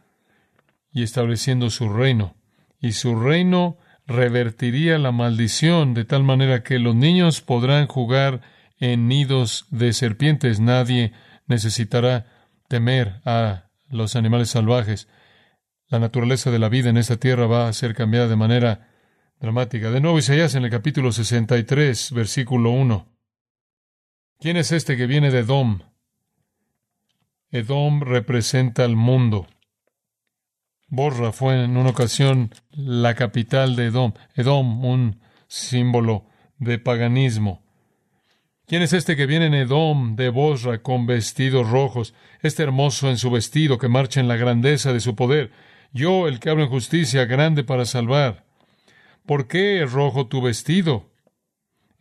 y 0.92 1.04
estableciendo 1.04 1.70
su 1.70 1.90
reino. 1.90 2.36
Y 2.80 2.94
su 2.94 3.16
reino 3.20 3.78
revertiría 4.08 4.98
la 4.98 5.12
maldición 5.12 5.94
de 5.94 6.06
tal 6.06 6.24
manera 6.24 6.64
que 6.64 6.80
los 6.80 6.96
niños 6.96 7.42
podrán 7.42 7.88
jugar 7.88 8.42
en 8.80 9.08
nidos 9.08 9.66
de 9.70 9.94
serpientes. 9.94 10.60
Nadie 10.60 11.14
necesitará 11.48 12.26
temer 12.68 13.22
a 13.26 13.70
los 13.90 14.16
animales 14.16 14.50
salvajes. 14.50 15.08
La 15.88 16.00
naturaleza 16.00 16.52
de 16.52 16.60
la 16.60 16.70
vida 16.70 16.90
en 16.90 16.98
esta 16.98 17.18
tierra 17.18 17.48
va 17.48 17.68
a 17.68 17.74
ser 17.74 17.94
cambiada 17.94 18.28
de 18.28 18.36
manera 18.36 18.90
dramática. 19.40 19.92
De 19.92 20.00
nuevo 20.02 20.20
Isaías 20.20 20.56
en 20.56 20.64
el 20.64 20.70
capítulo 20.70 21.12
63, 21.12 22.12
versículo 22.14 22.72
1. 22.72 23.08
¿Quién 24.40 24.58
es 24.58 24.72
este 24.72 24.98
que 24.98 25.06
viene 25.06 25.32
de 25.32 25.40
Edom? 25.40 25.82
Edom 27.52 28.02
representa 28.02 28.86
al 28.86 28.96
mundo. 28.96 29.48
Borra 30.92 31.32
fue 31.32 31.64
en 31.64 31.78
una 31.78 31.92
ocasión 31.92 32.54
la 32.72 33.16
capital 33.16 33.78
de 33.78 33.86
Edom. 33.86 34.12
Edom, 34.36 34.84
un 34.84 35.22
símbolo 35.48 36.26
de 36.58 36.80
paganismo. 36.80 37.64
¿Quién 38.68 38.82
es 38.82 38.92
este 38.92 39.16
que 39.16 39.26
viene 39.26 39.46
en 39.46 39.54
Edom 39.54 40.18
de 40.18 40.28
Bosra 40.28 40.80
con 40.82 41.08
vestidos 41.08 41.70
rojos? 41.70 42.14
Este 42.42 42.64
hermoso 42.64 43.10
en 43.10 43.18
su 43.18 43.32
vestido 43.32 43.78
que 43.78 43.88
marcha 43.88 44.20
en 44.20 44.28
la 44.28 44.36
grandeza 44.36 44.92
de 44.92 45.00
su 45.00 45.16
poder. 45.16 45.54
Yo, 45.94 46.28
el 46.28 46.42
que 46.42 46.50
hablo 46.50 46.64
en 46.64 46.70
justicia, 46.70 47.24
grande 47.24 47.64
para 47.64 47.86
salvar. 47.86 48.44
¿Por 49.26 49.48
qué 49.48 49.86
rojo 49.90 50.28
tu 50.28 50.42
vestido? 50.42 51.10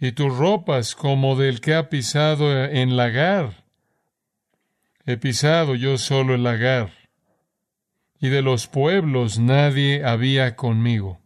Y 0.01 0.13
tus 0.13 0.37
ropas 0.37 0.97
como 0.97 1.37
del 1.37 1.61
que 1.61 1.77
ha 1.77 1.91
pisado 1.91 2.65
en 2.65 2.97
lagar. 2.97 3.63
He 5.07 5.17
pisado 5.17 5.77
yo 5.77 5.97
solo 5.97 6.35
el 6.35 6.43
lagar 6.43 7.00
y 8.21 8.29
de 8.29 8.43
los 8.43 8.67
pueblos 8.67 9.39
nadie 9.39 10.05
había 10.05 10.55
conmigo. 10.55 11.21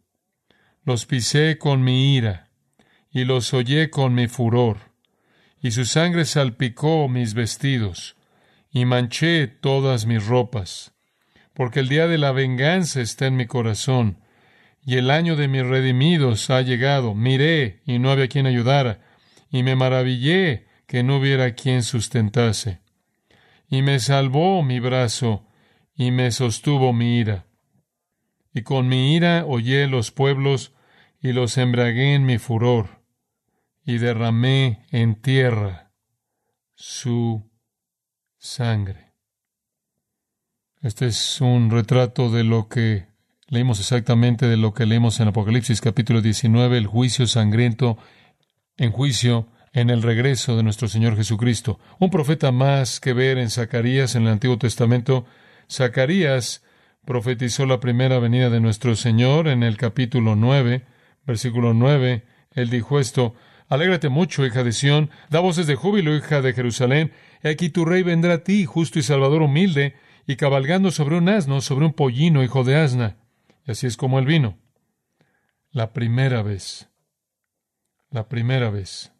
Los 0.85 1.07
pisé 1.07 1.59
con 1.59 1.83
mi 1.83 2.15
ira, 2.15 2.51
y 3.11 3.25
los 3.25 3.53
hollé 3.53 3.91
con 3.91 4.15
mi 4.15 4.29
furor, 4.29 4.79
y 5.61 5.73
su 5.73 5.87
sangre 5.87 6.25
salpicó 6.25 7.09
mis 7.09 7.35
vestidos, 7.35 8.17
y 8.71 8.85
manché 8.85 9.47
todas 9.47 10.07
mis 10.07 10.25
ropas, 10.27 10.93
porque 11.53 11.81
el 11.81 11.89
día 11.89 12.07
de 12.07 12.19
la 12.19 12.33
venganza 12.33 13.01
está 13.01 13.27
en 13.27 13.37
mi 13.37 13.47
corazón, 13.47 14.19
y 14.87 14.97
el 14.97 15.11
año 15.11 15.37
de 15.37 15.49
mis 15.49 15.65
redimidos 15.65 16.51
ha 16.51 16.61
llegado. 16.61 17.15
Miré 17.15 17.81
y 17.87 17.99
no 17.99 18.11
había 18.11 18.29
quien 18.29 18.47
ayudara, 18.47 19.01
y 19.51 19.63
me 19.63 19.77
maravillé 19.77 20.67
que 20.87 21.03
no 21.03 21.17
hubiera 21.17 21.55
quien 21.55 21.83
sustentase. 21.83 22.81
Y 23.71 23.83
me 23.83 23.99
salvó 23.99 24.63
mi 24.63 24.81
brazo, 24.81 25.47
y 25.95 26.11
me 26.11 26.31
sostuvo 26.31 26.93
mi 26.93 27.19
ira. 27.19 27.47
Y 28.53 28.63
con 28.63 28.89
mi 28.89 29.15
ira 29.15 29.45
hollé 29.47 29.87
los 29.87 30.11
pueblos, 30.11 30.73
y 31.21 31.33
los 31.33 31.57
embragué 31.57 32.15
en 32.15 32.27
mi 32.27 32.39
furor, 32.39 33.03
y 33.85 33.99
derramé 33.99 34.87
en 34.91 35.21
tierra 35.21 35.93
su 36.75 37.51
sangre. 38.39 39.15
Este 40.83 41.07
es 41.07 41.41
un 41.41 41.71
retrato 41.71 42.31
de 42.31 42.45
lo 42.45 42.69
que 42.69 43.09
leímos 43.49 43.81
exactamente 43.81 44.47
de 44.47 44.57
lo 44.57 44.75
que 44.75 44.85
leímos 44.85 45.21
en 45.21 45.29
Apocalipsis 45.29 45.81
capítulo 45.81 46.21
19, 46.21 46.77
el 46.77 46.87
juicio 46.87 47.27
sangriento 47.27 47.97
en 48.77 48.91
juicio 48.93 49.49
en 49.73 49.91
el 49.91 50.03
regreso 50.03 50.57
de 50.57 50.63
nuestro 50.63 50.89
Señor 50.89 51.17
Jesucristo. 51.17 51.79
Un 51.99 52.11
profeta 52.11 52.53
más 52.53 53.01
que 53.01 53.13
ver 53.13 53.39
en 53.39 53.51
Zacarías 53.51 54.15
en 54.15 54.23
el 54.23 54.29
Antiguo 54.29 54.59
Testamento. 54.59 55.27
Zacarías 55.75 56.63
profetizó 57.05 57.67
la 57.67 57.81
primera 57.81 58.19
venida 58.19 58.49
de 58.51 58.61
nuestro 58.61 58.97
Señor 58.97 59.49
en 59.49 59.63
el 59.63 59.77
capítulo 59.77 60.37
9, 60.37 60.85
versículo 61.27 61.75
9. 61.75 62.25
Él 62.53 62.71
dijo 62.71 63.01
esto, 63.01 63.35
Alégrate 63.69 64.09
mucho, 64.09 64.47
hija 64.47 64.63
de 64.63 64.73
Sión, 64.73 65.11
da 65.31 65.41
voces 65.41 65.67
de 65.67 65.75
júbilo, 65.75 66.15
hija 66.15 66.43
de 66.43 66.53
Jerusalén. 66.53 67.13
He 67.43 67.49
aquí 67.49 67.71
tu 67.71 67.85
rey 67.85 68.03
vendrá 68.03 68.35
a 68.35 68.45
ti, 68.45 68.67
justo 68.67 68.99
y 68.99 69.03
salvador 69.03 69.43
humilde, 69.43 69.95
y 70.27 70.37
cabalgando 70.37 70.91
sobre 70.91 71.17
un 71.17 71.29
asno, 71.29 71.61
sobre 71.61 71.87
un 71.87 71.93
pollino, 71.93 72.43
hijo 72.43 72.63
de 72.63 72.77
asna. 72.77 73.17
Y 73.67 73.73
así 73.73 73.87
es 73.87 73.97
como 73.97 74.19
él 74.19 74.27
vino. 74.27 74.59
La 75.71 75.93
primera 75.93 76.43
vez. 76.43 76.89
La 78.11 78.29
primera 78.29 78.71
vez. 78.71 79.13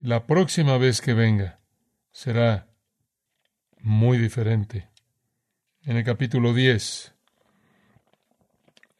La 0.00 0.26
próxima 0.26 0.78
vez 0.78 1.00
que 1.00 1.12
venga 1.12 1.60
será 2.10 2.68
muy 3.80 4.18
diferente. 4.18 4.88
En 5.84 5.96
el 5.96 6.04
capítulo 6.04 6.54
10, 6.54 7.14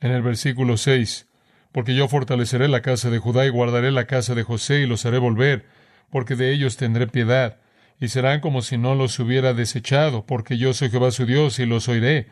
en 0.00 0.10
el 0.10 0.22
versículo 0.22 0.76
6, 0.76 1.26
porque 1.72 1.94
yo 1.94 2.08
fortaleceré 2.08 2.68
la 2.68 2.82
casa 2.82 3.10
de 3.10 3.18
Judá 3.18 3.46
y 3.46 3.50
guardaré 3.50 3.90
la 3.90 4.06
casa 4.06 4.34
de 4.34 4.42
José 4.42 4.80
y 4.80 4.86
los 4.86 5.04
haré 5.04 5.18
volver, 5.18 5.66
porque 6.10 6.36
de 6.36 6.52
ellos 6.52 6.76
tendré 6.76 7.06
piedad 7.06 7.58
y 8.00 8.08
serán 8.08 8.40
como 8.40 8.62
si 8.62 8.78
no 8.78 8.94
los 8.94 9.18
hubiera 9.18 9.54
desechado, 9.54 10.24
porque 10.24 10.56
yo 10.56 10.72
soy 10.72 10.90
Jehová 10.90 11.10
su 11.10 11.26
Dios 11.26 11.58
y 11.58 11.66
los 11.66 11.88
oiré. 11.88 12.28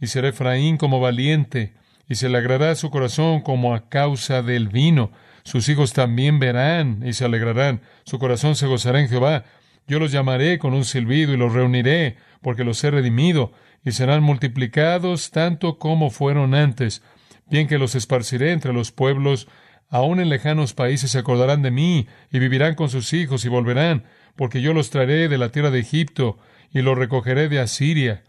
Y 0.00 0.06
será 0.06 0.28
Efraín 0.28 0.76
como 0.76 1.00
valiente, 1.00 1.74
y 2.08 2.14
se 2.14 2.26
alegrará 2.26 2.74
su 2.74 2.90
corazón 2.90 3.40
como 3.40 3.74
a 3.74 3.88
causa 3.88 4.42
del 4.42 4.68
vino. 4.68 5.10
Sus 5.42 5.68
hijos 5.68 5.92
también 5.92 6.38
verán 6.38 7.02
y 7.04 7.12
se 7.12 7.24
alegrarán. 7.24 7.82
Su 8.04 8.18
corazón 8.18 8.54
se 8.54 8.66
gozará 8.66 9.00
en 9.00 9.08
Jehová. 9.08 9.44
Yo 9.86 9.98
los 9.98 10.12
llamaré 10.12 10.58
con 10.58 10.74
un 10.74 10.84
silbido 10.84 11.32
y 11.32 11.36
los 11.36 11.52
reuniré, 11.52 12.16
porque 12.42 12.64
los 12.64 12.82
he 12.84 12.90
redimido, 12.90 13.52
y 13.84 13.92
serán 13.92 14.22
multiplicados 14.22 15.30
tanto 15.30 15.78
como 15.78 16.10
fueron 16.10 16.54
antes. 16.54 17.02
Bien 17.50 17.66
que 17.66 17.78
los 17.78 17.94
esparciré 17.94 18.52
entre 18.52 18.72
los 18.72 18.92
pueblos, 18.92 19.48
aun 19.88 20.20
en 20.20 20.28
lejanos 20.28 20.74
países 20.74 21.10
se 21.10 21.18
acordarán 21.18 21.62
de 21.62 21.70
mí, 21.70 22.06
y 22.30 22.38
vivirán 22.38 22.74
con 22.74 22.90
sus 22.90 23.12
hijos 23.12 23.44
y 23.44 23.48
volverán 23.48 24.04
porque 24.40 24.62
yo 24.62 24.72
los 24.72 24.88
traeré 24.88 25.28
de 25.28 25.36
la 25.36 25.50
tierra 25.50 25.70
de 25.70 25.80
Egipto, 25.80 26.38
y 26.72 26.80
los 26.80 26.96
recogeré 26.96 27.50
de 27.50 27.60
Asiria, 27.60 28.22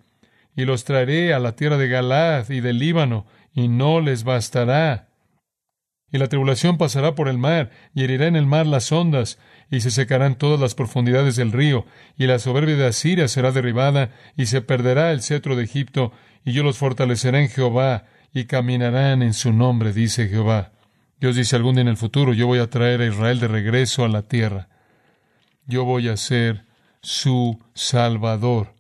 y 0.55 0.65
los 0.65 0.83
traeré 0.83 1.33
a 1.33 1.39
la 1.39 1.55
tierra 1.55 1.77
de 1.77 1.87
Galad 1.87 2.49
y 2.49 2.59
del 2.59 2.79
Líbano, 2.79 3.25
y 3.53 3.69
no 3.69 4.01
les 4.01 4.25
bastará. 4.25 5.07
Y 6.11 6.17
la 6.17 6.27
tribulación 6.27 6.77
pasará 6.77 7.15
por 7.15 7.27
el 7.27 7.37
mar, 7.37 7.71
y 7.93 8.03
herirá 8.03 8.27
en 8.27 8.35
el 8.35 8.45
mar 8.45 8.67
las 8.67 8.91
ondas, 8.91 9.39
y 9.69 9.81
se 9.81 9.91
secarán 9.91 10.35
todas 10.35 10.59
las 10.59 10.75
profundidades 10.75 11.35
del 11.35 11.51
río, 11.51 11.85
y 12.17 12.27
la 12.27 12.39
soberbia 12.39 12.75
de 12.75 12.87
Asiria 12.87 13.27
será 13.27 13.51
derribada, 13.51 14.11
y 14.35 14.47
se 14.47 14.61
perderá 14.61 15.11
el 15.11 15.21
cetro 15.21 15.55
de 15.55 15.63
Egipto, 15.63 16.11
y 16.43 16.51
yo 16.51 16.63
los 16.63 16.77
fortaleceré 16.77 17.41
en 17.43 17.49
Jehová, 17.49 18.05
y 18.33 18.45
caminarán 18.45 19.21
en 19.21 19.33
su 19.33 19.53
nombre, 19.53 19.93
dice 19.93 20.27
Jehová. 20.27 20.71
Dios 21.19 21.35
dice 21.35 21.55
algún 21.55 21.75
día 21.75 21.83
en 21.83 21.87
el 21.87 21.97
futuro, 21.97 22.33
yo 22.33 22.47
voy 22.47 22.59
a 22.59 22.69
traer 22.69 23.01
a 23.01 23.07
Israel 23.07 23.39
de 23.39 23.47
regreso 23.47 24.03
a 24.03 24.09
la 24.09 24.23
tierra 24.23 24.67
yo 25.71 25.85
voy 25.85 26.09
a 26.09 26.17
ser 26.17 26.65
su 27.01 27.59
Salvador. 27.73 28.73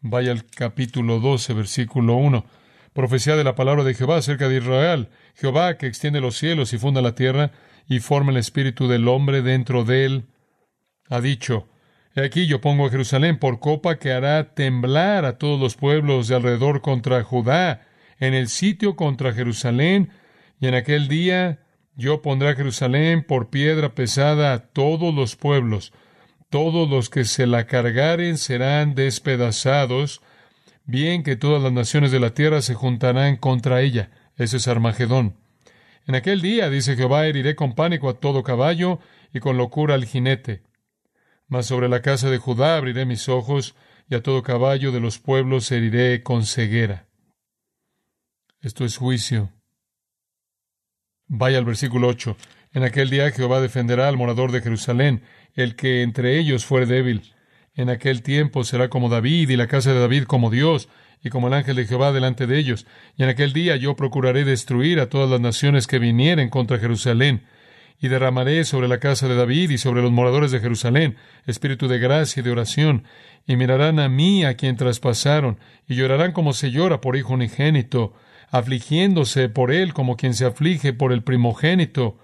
Vaya 0.00 0.32
al 0.32 0.44
capítulo 0.44 1.20
12, 1.20 1.54
versículo 1.54 2.14
1. 2.14 2.44
Profecía 2.92 3.36
de 3.36 3.44
la 3.44 3.54
palabra 3.54 3.84
de 3.84 3.94
Jehová 3.94 4.16
acerca 4.16 4.48
de 4.48 4.58
Israel. 4.58 5.08
Jehová 5.34 5.76
que 5.76 5.86
extiende 5.86 6.20
los 6.20 6.36
cielos 6.36 6.72
y 6.72 6.78
funda 6.78 7.00
la 7.00 7.14
tierra 7.14 7.52
y 7.88 8.00
forma 8.00 8.30
el 8.30 8.38
espíritu 8.38 8.88
del 8.88 9.08
hombre 9.08 9.42
dentro 9.42 9.84
de 9.84 10.04
él, 10.04 10.24
ha 11.08 11.20
dicho, 11.20 11.68
He 12.14 12.24
aquí 12.24 12.46
yo 12.46 12.60
pongo 12.60 12.86
a 12.86 12.90
Jerusalén 12.90 13.38
por 13.38 13.58
copa 13.58 13.98
que 13.98 14.12
hará 14.12 14.54
temblar 14.54 15.24
a 15.24 15.38
todos 15.38 15.58
los 15.58 15.76
pueblos 15.76 16.28
de 16.28 16.36
alrededor 16.36 16.82
contra 16.82 17.22
Judá, 17.22 17.86
en 18.18 18.34
el 18.34 18.48
sitio 18.48 18.96
contra 18.96 19.32
Jerusalén, 19.32 20.10
y 20.60 20.66
en 20.66 20.74
aquel 20.74 21.08
día 21.08 21.60
yo 21.96 22.20
pondré 22.22 22.50
a 22.50 22.54
Jerusalén 22.54 23.24
por 23.24 23.50
piedra 23.50 23.94
pesada 23.94 24.52
a 24.52 24.58
todos 24.58 25.14
los 25.14 25.36
pueblos, 25.36 25.92
todos 26.50 26.88
los 26.88 27.08
que 27.08 27.24
se 27.24 27.46
la 27.46 27.66
cargaren 27.66 28.36
serán 28.36 28.94
despedazados, 28.94 30.20
bien 30.84 31.22
que 31.22 31.36
todas 31.36 31.62
las 31.62 31.72
naciones 31.72 32.12
de 32.12 32.20
la 32.20 32.34
tierra 32.34 32.60
se 32.60 32.74
juntarán 32.74 33.36
contra 33.36 33.80
ella. 33.80 34.10
Ese 34.42 34.56
es 34.56 34.66
Armagedón. 34.66 35.36
En 36.04 36.16
aquel 36.16 36.40
día, 36.40 36.68
dice 36.68 36.96
Jehová, 36.96 37.28
heriré 37.28 37.54
con 37.54 37.76
pánico 37.76 38.08
a 38.08 38.14
todo 38.14 38.42
caballo 38.42 38.98
y 39.32 39.38
con 39.38 39.56
locura 39.56 39.94
al 39.94 40.04
jinete. 40.04 40.64
Mas 41.46 41.66
sobre 41.66 41.88
la 41.88 42.02
casa 42.02 42.28
de 42.28 42.38
Judá 42.38 42.76
abriré 42.76 43.06
mis 43.06 43.28
ojos, 43.28 43.76
y 44.10 44.16
a 44.16 44.22
todo 44.22 44.42
caballo 44.42 44.90
de 44.90 44.98
los 44.98 45.20
pueblos 45.20 45.70
heriré 45.70 46.24
con 46.24 46.44
ceguera. 46.44 47.06
Esto 48.60 48.84
es 48.84 48.96
juicio. 48.96 49.52
Vaya 51.28 51.58
al 51.58 51.64
versículo 51.64 52.08
8. 52.08 52.36
En 52.72 52.82
aquel 52.82 53.10
día 53.10 53.30
Jehová 53.30 53.60
defenderá 53.60 54.08
al 54.08 54.16
morador 54.16 54.50
de 54.50 54.60
Jerusalén, 54.60 55.22
el 55.54 55.76
que 55.76 56.02
entre 56.02 56.40
ellos 56.40 56.66
fuere 56.66 56.86
débil. 56.86 57.32
En 57.74 57.90
aquel 57.90 58.22
tiempo 58.22 58.64
será 58.64 58.88
como 58.88 59.08
David 59.08 59.50
y 59.50 59.56
la 59.56 59.68
casa 59.68 59.92
de 59.92 60.00
David 60.00 60.24
como 60.24 60.50
Dios 60.50 60.88
y 61.22 61.30
como 61.30 61.48
el 61.48 61.54
ángel 61.54 61.76
de 61.76 61.86
Jehová 61.86 62.12
delante 62.12 62.46
de 62.46 62.58
ellos. 62.58 62.86
Y 63.16 63.22
en 63.22 63.28
aquel 63.28 63.52
día 63.52 63.76
yo 63.76 63.96
procuraré 63.96 64.44
destruir 64.44 65.00
a 65.00 65.08
todas 65.08 65.30
las 65.30 65.40
naciones 65.40 65.86
que 65.86 65.98
vinieren 65.98 66.48
contra 66.50 66.78
Jerusalén 66.78 67.42
y 68.00 68.08
derramaré 68.08 68.64
sobre 68.64 68.88
la 68.88 68.98
casa 68.98 69.28
de 69.28 69.36
David 69.36 69.70
y 69.70 69.78
sobre 69.78 70.02
los 70.02 70.10
moradores 70.10 70.50
de 70.50 70.60
Jerusalén 70.60 71.16
espíritu 71.46 71.86
de 71.86 71.98
gracia 71.98 72.40
y 72.40 72.44
de 72.44 72.50
oración, 72.50 73.04
y 73.46 73.56
mirarán 73.56 74.00
a 74.00 74.08
mí 74.08 74.44
a 74.44 74.54
quien 74.54 74.76
traspasaron, 74.76 75.58
y 75.86 75.94
llorarán 75.94 76.32
como 76.32 76.52
se 76.52 76.70
llora 76.72 77.00
por 77.00 77.16
hijo 77.16 77.34
unigénito, 77.34 78.12
afligiéndose 78.50 79.48
por 79.48 79.70
él 79.70 79.94
como 79.94 80.16
quien 80.16 80.34
se 80.34 80.44
aflige 80.44 80.92
por 80.92 81.12
el 81.12 81.22
primogénito, 81.22 82.18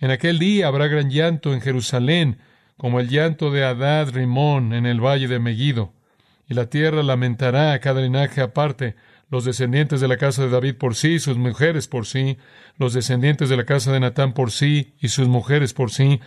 en 0.00 0.12
aquel 0.12 0.38
día 0.38 0.68
habrá 0.68 0.86
gran 0.86 1.10
llanto 1.10 1.52
en 1.52 1.60
Jerusalén, 1.60 2.38
como 2.76 3.00
el 3.00 3.08
llanto 3.08 3.50
de 3.50 3.64
Adad 3.64 4.10
Rimón 4.12 4.72
en 4.72 4.86
el 4.86 5.00
valle 5.00 5.26
de 5.26 5.40
Megiddo. 5.40 5.92
Y 6.48 6.54
la 6.54 6.70
tierra 6.70 7.02
lamentará 7.02 7.72
a 7.72 7.80
cada 7.80 8.00
linaje 8.00 8.40
aparte, 8.40 8.96
los 9.30 9.44
descendientes 9.44 10.00
de 10.00 10.08
la 10.08 10.16
casa 10.16 10.42
de 10.42 10.48
David 10.48 10.76
por 10.76 10.94
sí, 10.94 11.18
sus 11.18 11.36
mujeres 11.36 11.86
por 11.86 12.06
sí, 12.06 12.38
los 12.78 12.94
descendientes 12.94 13.50
de 13.50 13.56
la 13.56 13.64
casa 13.64 13.92
de 13.92 14.00
Natán 14.00 14.32
por 14.32 14.50
sí, 14.50 14.94
y 15.00 15.08
sus 15.08 15.28
mujeres 15.28 15.74
por 15.74 15.90
sí, 15.90 16.20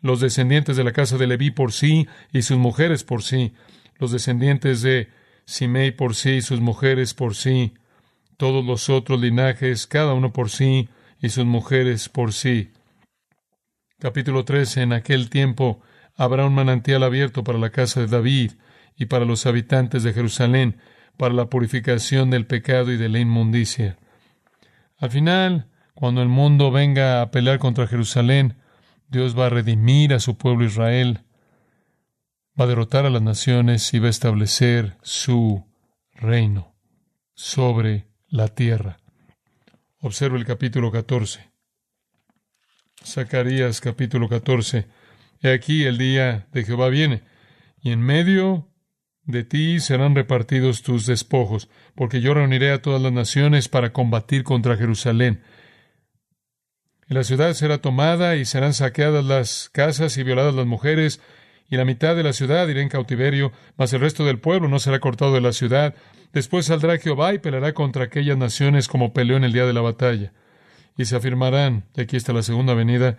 los 0.00 0.20
descendientes 0.20 0.76
de 0.76 0.84
la 0.84 0.92
casa 0.92 1.16
de 1.16 1.28
Leví 1.28 1.50
por 1.50 1.72
sí, 1.72 2.08
y 2.32 2.42
sus 2.42 2.58
mujeres 2.58 3.04
por 3.04 3.22
sí, 3.22 3.52
los 3.98 4.10
descendientes 4.10 4.82
de 4.82 5.08
Simei 5.44 5.92
por 5.92 6.16
sí, 6.16 6.30
y 6.30 6.42
sus 6.42 6.60
mujeres 6.60 7.14
por 7.14 7.36
sí, 7.36 7.74
todos 8.36 8.64
los 8.64 8.88
otros 8.90 9.20
linajes, 9.20 9.86
cada 9.86 10.14
uno 10.14 10.32
por 10.32 10.50
sí, 10.50 10.88
y 11.20 11.28
sus 11.28 11.44
mujeres 11.44 12.08
por 12.08 12.32
sí. 12.32 12.72
Capítulo 13.98 14.44
13. 14.44 14.82
En 14.82 14.92
aquel 14.92 15.30
tiempo 15.30 15.80
habrá 16.16 16.46
un 16.46 16.54
manantial 16.54 17.02
abierto 17.02 17.42
para 17.42 17.58
la 17.58 17.70
casa 17.70 18.00
de 18.00 18.06
David 18.06 18.52
y 18.98 19.06
para 19.06 19.24
los 19.24 19.46
habitantes 19.46 20.02
de 20.02 20.12
Jerusalén, 20.12 20.78
para 21.16 21.32
la 21.32 21.46
purificación 21.46 22.30
del 22.30 22.46
pecado 22.46 22.92
y 22.92 22.96
de 22.96 23.08
la 23.08 23.20
inmundicia. 23.20 23.96
Al 24.98 25.10
final, 25.10 25.68
cuando 25.94 26.20
el 26.20 26.28
mundo 26.28 26.72
venga 26.72 27.22
a 27.22 27.30
pelear 27.30 27.60
contra 27.60 27.86
Jerusalén, 27.86 28.56
Dios 29.08 29.38
va 29.38 29.46
a 29.46 29.50
redimir 29.50 30.12
a 30.12 30.20
su 30.20 30.36
pueblo 30.36 30.64
Israel, 30.64 31.20
va 32.60 32.64
a 32.64 32.68
derrotar 32.68 33.06
a 33.06 33.10
las 33.10 33.22
naciones 33.22 33.94
y 33.94 34.00
va 34.00 34.08
a 34.08 34.10
establecer 34.10 34.96
su 35.02 35.64
reino 36.12 36.74
sobre 37.34 38.08
la 38.28 38.48
tierra. 38.48 38.98
Observa 40.00 40.36
el 40.36 40.44
capítulo 40.44 40.90
14. 40.90 41.48
Zacarías 43.04 43.80
capítulo 43.80 44.28
14. 44.28 44.86
He 45.40 45.52
aquí 45.52 45.84
el 45.84 45.98
día 45.98 46.48
de 46.52 46.64
Jehová 46.64 46.88
viene, 46.88 47.22
y 47.80 47.92
en 47.92 48.00
medio 48.00 48.68
de 49.28 49.44
ti 49.44 49.78
serán 49.78 50.14
repartidos 50.14 50.82
tus 50.82 51.04
despojos, 51.04 51.68
porque 51.94 52.22
yo 52.22 52.32
reuniré 52.32 52.72
a 52.72 52.80
todas 52.80 53.00
las 53.00 53.12
naciones 53.12 53.68
para 53.68 53.92
combatir 53.92 54.42
contra 54.42 54.78
Jerusalén. 54.78 55.42
Y 57.10 57.14
la 57.14 57.22
ciudad 57.24 57.52
será 57.52 57.78
tomada 57.78 58.36
y 58.36 58.46
serán 58.46 58.72
saqueadas 58.72 59.24
las 59.26 59.68
casas 59.68 60.16
y 60.16 60.22
violadas 60.22 60.54
las 60.54 60.64
mujeres, 60.64 61.20
y 61.68 61.76
la 61.76 61.84
mitad 61.84 62.16
de 62.16 62.22
la 62.22 62.32
ciudad 62.32 62.66
irá 62.68 62.80
en 62.80 62.88
cautiverio, 62.88 63.52
mas 63.76 63.92
el 63.92 64.00
resto 64.00 64.24
del 64.24 64.38
pueblo 64.38 64.66
no 64.66 64.78
será 64.78 64.98
cortado 64.98 65.34
de 65.34 65.42
la 65.42 65.52
ciudad. 65.52 65.94
Después 66.32 66.64
saldrá 66.64 66.96
Jehová 66.96 67.34
y 67.34 67.38
peleará 67.38 67.74
contra 67.74 68.04
aquellas 68.04 68.38
naciones 68.38 68.88
como 68.88 69.12
peleó 69.12 69.36
en 69.36 69.44
el 69.44 69.52
día 69.52 69.66
de 69.66 69.74
la 69.74 69.82
batalla. 69.82 70.32
Y 70.96 71.04
se 71.04 71.16
afirmarán, 71.16 71.84
y 71.94 72.00
aquí 72.00 72.16
está 72.16 72.32
la 72.32 72.42
segunda 72.42 72.72
venida, 72.72 73.18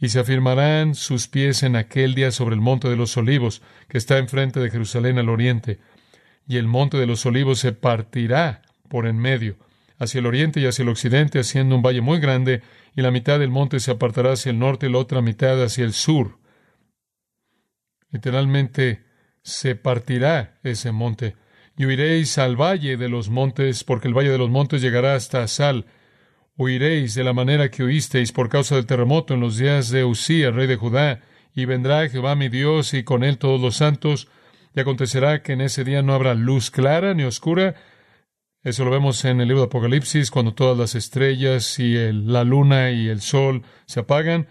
y 0.00 0.08
se 0.08 0.18
afirmarán 0.18 0.94
sus 0.94 1.28
pies 1.28 1.62
en 1.62 1.76
aquel 1.76 2.14
día 2.14 2.30
sobre 2.30 2.54
el 2.54 2.60
monte 2.62 2.88
de 2.88 2.96
los 2.96 3.16
olivos, 3.18 3.60
que 3.88 3.98
está 3.98 4.16
enfrente 4.16 4.58
de 4.58 4.70
Jerusalén 4.70 5.18
al 5.18 5.28
oriente, 5.28 5.78
y 6.48 6.56
el 6.56 6.66
monte 6.66 6.96
de 6.96 7.06
los 7.06 7.26
olivos 7.26 7.58
se 7.58 7.72
partirá 7.72 8.62
por 8.88 9.06
en 9.06 9.18
medio, 9.18 9.56
hacia 9.98 10.20
el 10.20 10.26
oriente 10.26 10.58
y 10.60 10.66
hacia 10.66 10.84
el 10.84 10.88
occidente, 10.88 11.38
haciendo 11.38 11.76
un 11.76 11.82
valle 11.82 12.00
muy 12.00 12.18
grande, 12.18 12.62
y 12.96 13.02
la 13.02 13.10
mitad 13.10 13.38
del 13.38 13.50
monte 13.50 13.78
se 13.78 13.90
apartará 13.90 14.32
hacia 14.32 14.50
el 14.50 14.58
norte 14.58 14.86
y 14.86 14.90
la 14.90 14.98
otra 14.98 15.20
mitad 15.20 15.62
hacia 15.62 15.84
el 15.84 15.92
sur. 15.92 16.38
Literalmente 18.10 19.04
se 19.42 19.76
partirá 19.76 20.58
ese 20.62 20.92
monte, 20.92 21.36
y 21.76 21.84
huiréis 21.84 22.38
al 22.38 22.56
valle 22.56 22.96
de 22.96 23.10
los 23.10 23.28
montes, 23.28 23.84
porque 23.84 24.08
el 24.08 24.14
valle 24.14 24.30
de 24.30 24.38
los 24.38 24.48
montes 24.48 24.80
llegará 24.80 25.14
hasta 25.14 25.46
Sal, 25.46 25.84
Huiréis 26.56 27.14
de 27.14 27.24
la 27.24 27.32
manera 27.32 27.70
que 27.70 27.84
huisteis 27.84 28.32
por 28.32 28.48
causa 28.48 28.74
del 28.74 28.86
terremoto 28.86 29.34
en 29.34 29.40
los 29.40 29.56
días 29.56 29.90
de 29.90 30.04
Usía, 30.04 30.50
rey 30.50 30.66
de 30.66 30.76
Judá, 30.76 31.22
y 31.54 31.64
vendrá 31.64 32.08
Jehová 32.08 32.34
mi 32.34 32.48
Dios 32.48 32.94
y 32.94 33.02
con 33.02 33.24
él 33.24 33.38
todos 33.38 33.60
los 33.60 33.76
santos, 33.76 34.28
y 34.74 34.80
acontecerá 34.80 35.42
que 35.42 35.52
en 35.52 35.62
ese 35.62 35.84
día 35.84 36.02
no 36.02 36.14
habrá 36.14 36.34
luz 36.34 36.70
clara 36.70 37.14
ni 37.14 37.24
oscura. 37.24 37.74
Eso 38.62 38.84
lo 38.84 38.90
vemos 38.90 39.24
en 39.24 39.40
el 39.40 39.48
libro 39.48 39.62
de 39.62 39.66
Apocalipsis, 39.66 40.30
cuando 40.30 40.54
todas 40.54 40.76
las 40.76 40.94
estrellas 40.94 41.78
y 41.78 41.94
la 42.12 42.44
luna 42.44 42.90
y 42.90 43.08
el 43.08 43.20
sol 43.20 43.62
se 43.86 44.00
apagan. 44.00 44.48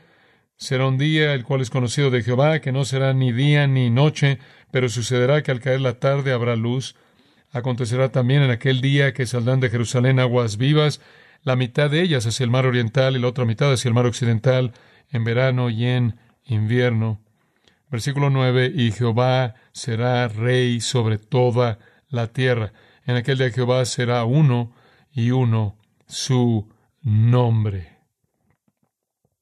Será 0.57 0.87
un 0.87 0.97
día 0.97 1.33
el 1.33 1.43
cual 1.43 1.61
es 1.61 1.69
conocido 1.69 2.09
de 2.09 2.23
Jehová, 2.23 2.59
que 2.59 2.71
no 2.71 2.83
será 2.85 3.13
ni 3.13 3.31
día 3.31 3.67
ni 3.67 3.89
noche, 3.89 4.39
pero 4.71 4.89
sucederá 4.89 5.41
que 5.41 5.51
al 5.51 5.61
caer 5.61 5.79
la 5.79 5.99
tarde 5.99 6.33
habrá 6.33 6.55
luz. 6.55 6.95
Acontecerá 7.51 8.11
también 8.11 8.41
en 8.41 8.51
aquel 8.51 8.81
día 8.81 9.13
que 9.13 9.25
saldrán 9.25 9.59
de 9.59 9.69
Jerusalén 9.69 10.19
aguas 10.19 10.57
vivas, 10.57 11.01
la 11.43 11.55
mitad 11.55 11.89
de 11.89 12.01
ellas 12.01 12.25
hacia 12.25 12.43
el 12.43 12.49
mar 12.49 12.65
oriental 12.65 13.15
y 13.15 13.19
la 13.19 13.27
otra 13.27 13.45
mitad 13.45 13.71
hacia 13.71 13.89
el 13.89 13.95
mar 13.95 14.05
occidental, 14.05 14.73
en 15.11 15.23
verano 15.23 15.69
y 15.69 15.85
en 15.85 16.19
invierno. 16.45 17.21
Versículo 17.89 18.29
9, 18.29 18.71
y 18.75 18.91
Jehová 18.91 19.55
será 19.71 20.27
rey 20.27 20.79
sobre 20.81 21.17
toda 21.17 21.79
la 22.09 22.27
tierra. 22.27 22.73
En 23.05 23.15
aquel 23.15 23.37
día 23.39 23.49
Jehová 23.49 23.83
será 23.85 24.23
uno 24.25 24.73
y 25.11 25.31
uno 25.31 25.77
su 26.07 26.69
nombre. 27.01 27.97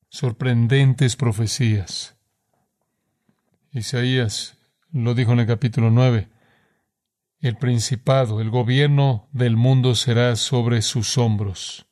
Sorprendentes 0.09 1.15
profecías. 1.15 2.15
Isaías 3.71 4.57
lo 4.91 5.13
dijo 5.13 5.33
en 5.33 5.41
el 5.41 5.47
capítulo 5.47 5.91
9. 5.91 6.29
El 7.39 7.57
principado, 7.57 8.41
el 8.41 8.49
gobierno 8.49 9.27
del 9.31 9.57
mundo 9.57 9.93
será 9.95 10.35
sobre 10.35 10.81
sus 10.81 11.17
hombros. 11.17 11.86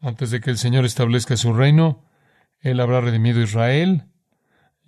Antes 0.00 0.30
de 0.30 0.40
que 0.40 0.50
el 0.50 0.58
Señor 0.58 0.84
establezca 0.84 1.36
su 1.36 1.52
reino, 1.52 2.04
Él 2.60 2.80
habrá 2.80 3.00
redimido 3.00 3.42
Israel 3.42 4.04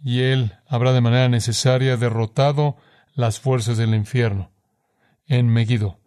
y 0.02 0.20
Él 0.20 0.54
habrá 0.66 0.92
de 0.92 1.00
manera 1.00 1.28
necesaria 1.28 1.96
derrotado 1.96 2.76
las 3.14 3.40
fuerzas 3.40 3.76
del 3.76 3.94
infierno 3.94 4.52
en 5.26 5.48
Megiddo. 5.48 6.00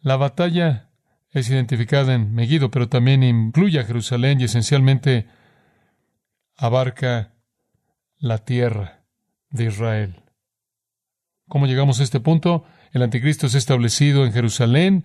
La 0.00 0.16
batalla 0.16 0.90
es 1.30 1.50
identificada 1.50 2.14
en 2.14 2.34
Megiddo, 2.34 2.70
pero 2.70 2.88
también 2.88 3.22
incluye 3.22 3.78
a 3.78 3.84
Jerusalén 3.84 4.40
y 4.40 4.44
esencialmente 4.44 5.26
abarca 6.56 7.34
la 8.18 8.38
tierra 8.38 9.04
de 9.50 9.64
Israel. 9.66 10.22
¿Cómo 11.48 11.66
llegamos 11.66 12.00
a 12.00 12.02
este 12.02 12.20
punto? 12.20 12.64
El 12.92 13.02
anticristo 13.02 13.46
es 13.46 13.54
establecido 13.54 14.24
en 14.24 14.32
Jerusalén 14.32 15.04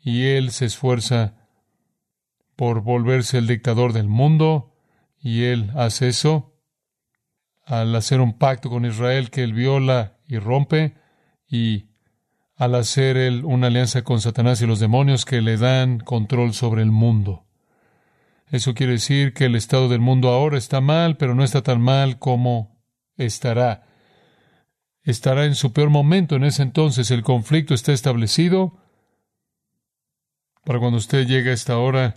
y 0.00 0.24
él 0.24 0.50
se 0.50 0.66
esfuerza 0.66 1.41
por 2.56 2.82
volverse 2.82 3.38
el 3.38 3.46
dictador 3.46 3.92
del 3.92 4.08
mundo, 4.08 4.74
y 5.18 5.44
él 5.44 5.70
hace 5.74 6.08
eso 6.08 6.52
al 7.64 7.94
hacer 7.94 8.20
un 8.20 8.38
pacto 8.38 8.70
con 8.70 8.84
Israel 8.84 9.30
que 9.30 9.42
él 9.42 9.52
viola 9.52 10.18
y 10.26 10.38
rompe, 10.38 10.94
y 11.48 11.88
al 12.56 12.74
hacer 12.74 13.16
él 13.16 13.44
una 13.44 13.68
alianza 13.68 14.02
con 14.02 14.20
Satanás 14.20 14.60
y 14.62 14.66
los 14.66 14.80
demonios 14.80 15.24
que 15.24 15.40
le 15.40 15.56
dan 15.56 15.98
control 15.98 16.54
sobre 16.54 16.82
el 16.82 16.90
mundo. 16.90 17.46
Eso 18.52 18.74
quiere 18.74 18.92
decir 18.92 19.32
que 19.32 19.46
el 19.46 19.56
estado 19.56 19.88
del 19.88 20.00
mundo 20.00 20.28
ahora 20.28 20.58
está 20.58 20.80
mal, 20.80 21.16
pero 21.16 21.34
no 21.34 21.42
está 21.42 21.62
tan 21.62 21.80
mal 21.80 22.18
como 22.18 22.78
estará. 23.16 23.86
Estará 25.02 25.46
en 25.46 25.54
su 25.54 25.72
peor 25.72 25.88
momento 25.88 26.36
en 26.36 26.44
ese 26.44 26.62
entonces. 26.62 27.10
El 27.10 27.22
conflicto 27.22 27.72
está 27.72 27.92
establecido. 27.92 28.78
Para 30.64 30.78
cuando 30.78 30.98
usted 30.98 31.26
llegue 31.26 31.50
a 31.50 31.54
esta 31.54 31.78
hora, 31.78 32.16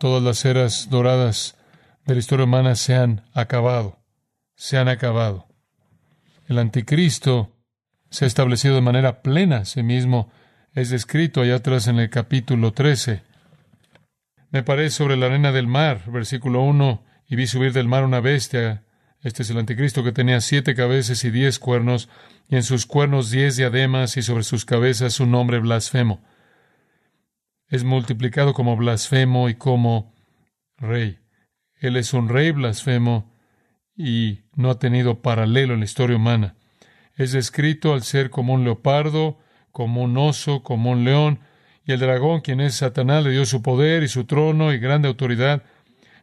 Todas 0.00 0.22
las 0.22 0.46
eras 0.46 0.88
doradas 0.88 1.58
de 2.06 2.14
la 2.14 2.20
historia 2.20 2.46
humana 2.46 2.74
se 2.74 2.94
han 2.94 3.22
acabado, 3.34 3.98
se 4.54 4.78
han 4.78 4.88
acabado. 4.88 5.46
El 6.48 6.58
anticristo 6.58 7.54
se 8.08 8.24
ha 8.24 8.26
establecido 8.26 8.74
de 8.74 8.80
manera 8.80 9.20
plena 9.20 9.58
a 9.58 9.64
sí 9.66 9.82
mismo. 9.82 10.32
Es 10.72 10.88
descrito 10.88 11.42
allá 11.42 11.56
atrás 11.56 11.86
en 11.86 11.98
el 11.98 12.08
capítulo 12.08 12.72
13. 12.72 13.24
Me 14.48 14.62
paré 14.62 14.88
sobre 14.88 15.18
la 15.18 15.26
arena 15.26 15.52
del 15.52 15.66
mar, 15.66 16.10
versículo 16.10 16.62
1, 16.62 17.04
y 17.28 17.36
vi 17.36 17.46
subir 17.46 17.74
del 17.74 17.86
mar 17.86 18.02
una 18.02 18.20
bestia. 18.20 18.84
Este 19.20 19.42
es 19.42 19.50
el 19.50 19.58
anticristo 19.58 20.02
que 20.02 20.12
tenía 20.12 20.40
siete 20.40 20.74
cabezas 20.74 21.22
y 21.24 21.30
diez 21.30 21.58
cuernos, 21.58 22.08
y 22.48 22.56
en 22.56 22.62
sus 22.62 22.86
cuernos 22.86 23.30
diez 23.30 23.58
diademas, 23.58 24.16
y 24.16 24.22
sobre 24.22 24.44
sus 24.44 24.64
cabezas 24.64 25.20
un 25.20 25.30
nombre 25.30 25.58
blasfemo 25.58 26.22
es 27.70 27.84
multiplicado 27.84 28.52
como 28.52 28.76
blasfemo 28.76 29.48
y 29.48 29.54
como 29.54 30.12
rey. 30.76 31.20
Él 31.76 31.96
es 31.96 32.12
un 32.12 32.28
rey 32.28 32.50
blasfemo 32.50 33.32
y 33.96 34.40
no 34.54 34.70
ha 34.70 34.78
tenido 34.78 35.22
paralelo 35.22 35.74
en 35.74 35.80
la 35.80 35.84
historia 35.84 36.16
humana. 36.16 36.56
Es 37.16 37.32
descrito 37.32 37.94
al 37.94 38.02
ser 38.02 38.30
como 38.30 38.54
un 38.54 38.64
leopardo, 38.64 39.38
como 39.70 40.02
un 40.02 40.18
oso, 40.18 40.62
como 40.64 40.90
un 40.90 41.04
león, 41.04 41.40
y 41.84 41.92
el 41.92 42.00
dragón, 42.00 42.40
quien 42.40 42.60
es 42.60 42.74
Satanás, 42.74 43.24
le 43.24 43.30
dio 43.30 43.46
su 43.46 43.62
poder 43.62 44.02
y 44.02 44.08
su 44.08 44.24
trono 44.24 44.72
y 44.72 44.78
grande 44.78 45.08
autoridad. 45.08 45.62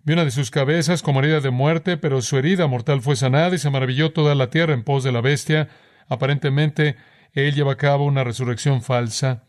Vio 0.04 0.16
una 0.16 0.26
de 0.26 0.32
sus 0.32 0.52
cabezas 0.52 1.02
como 1.02 1.22
herida 1.22 1.40
de 1.40 1.50
muerte, 1.50 1.98
pero 1.98 2.22
su 2.22 2.38
herida 2.38 2.68
mortal 2.68 3.02
fue 3.02 3.16
sanada 3.16 3.56
y 3.56 3.58
se 3.58 3.70
maravilló 3.70 4.12
toda 4.12 4.36
la 4.36 4.50
tierra 4.50 4.74
en 4.74 4.84
pos 4.84 5.04
de 5.04 5.12
la 5.12 5.22
bestia. 5.22 5.70
Aparentemente, 6.08 6.98
él 7.34 7.54
lleva 7.54 7.74
a 7.74 7.78
cabo 7.78 8.06
una 8.06 8.24
resurrección 8.24 8.82
falsa 8.82 9.47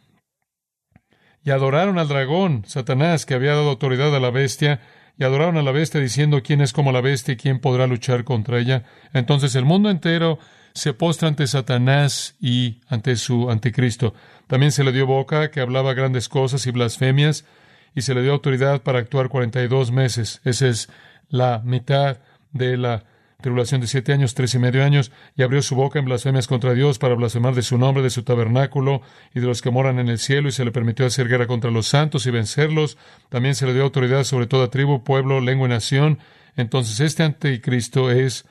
y 1.48 1.50
adoraron 1.50 1.98
al 1.98 2.08
dragón, 2.08 2.64
Satanás, 2.66 3.24
que 3.24 3.32
había 3.32 3.52
dado 3.54 3.70
autoridad 3.70 4.14
a 4.14 4.20
la 4.20 4.30
bestia, 4.30 4.82
y 5.18 5.24
adoraron 5.24 5.56
a 5.56 5.62
la 5.62 5.72
bestia 5.72 5.98
diciendo 5.98 6.42
quién 6.42 6.60
es 6.60 6.74
como 6.74 6.92
la 6.92 7.00
bestia 7.00 7.32
y 7.32 7.36
quién 7.38 7.58
podrá 7.58 7.86
luchar 7.86 8.24
contra 8.24 8.58
ella. 8.58 8.84
Entonces 9.14 9.54
el 9.54 9.64
mundo 9.64 9.88
entero 9.88 10.38
se 10.74 10.92
postra 10.92 11.26
ante 11.26 11.46
Satanás 11.46 12.36
y 12.38 12.82
ante 12.86 13.16
su 13.16 13.50
anticristo. 13.50 14.12
También 14.46 14.72
se 14.72 14.84
le 14.84 14.92
dio 14.92 15.06
boca, 15.06 15.50
que 15.50 15.62
hablaba 15.62 15.94
grandes 15.94 16.28
cosas 16.28 16.66
y 16.66 16.70
blasfemias, 16.70 17.46
y 17.94 18.02
se 18.02 18.14
le 18.14 18.20
dio 18.20 18.32
autoridad 18.32 18.82
para 18.82 18.98
actuar 18.98 19.30
cuarenta 19.30 19.62
y 19.62 19.68
dos 19.68 19.90
meses. 19.90 20.42
Esa 20.44 20.68
es 20.68 20.90
la 21.30 21.62
mitad 21.64 22.18
de 22.52 22.76
la 22.76 23.04
tribulación 23.40 23.80
de 23.80 23.86
siete 23.86 24.12
años, 24.12 24.34
tres 24.34 24.52
y 24.56 24.58
medio 24.58 24.82
años, 24.82 25.12
y 25.36 25.44
abrió 25.44 25.62
su 25.62 25.76
boca 25.76 26.00
en 26.00 26.06
blasfemias 26.06 26.48
contra 26.48 26.74
Dios 26.74 26.98
para 26.98 27.14
blasfemar 27.14 27.54
de 27.54 27.62
su 27.62 27.78
nombre, 27.78 28.02
de 28.02 28.10
su 28.10 28.24
tabernáculo 28.24 29.00
y 29.32 29.38
de 29.38 29.46
los 29.46 29.62
que 29.62 29.70
moran 29.70 30.00
en 30.00 30.08
el 30.08 30.18
cielo, 30.18 30.48
y 30.48 30.52
se 30.52 30.64
le 30.64 30.72
permitió 30.72 31.06
hacer 31.06 31.28
guerra 31.28 31.46
contra 31.46 31.70
los 31.70 31.86
santos 31.86 32.26
y 32.26 32.32
vencerlos. 32.32 32.98
También 33.28 33.54
se 33.54 33.64
le 33.64 33.74
dio 33.74 33.84
autoridad 33.84 34.24
sobre 34.24 34.48
toda 34.48 34.70
tribu, 34.70 35.04
pueblo, 35.04 35.40
lengua 35.40 35.68
y 35.68 35.70
nación. 35.70 36.18
Entonces 36.56 36.98
este 36.98 37.22
anticristo 37.22 38.10
es 38.10 38.44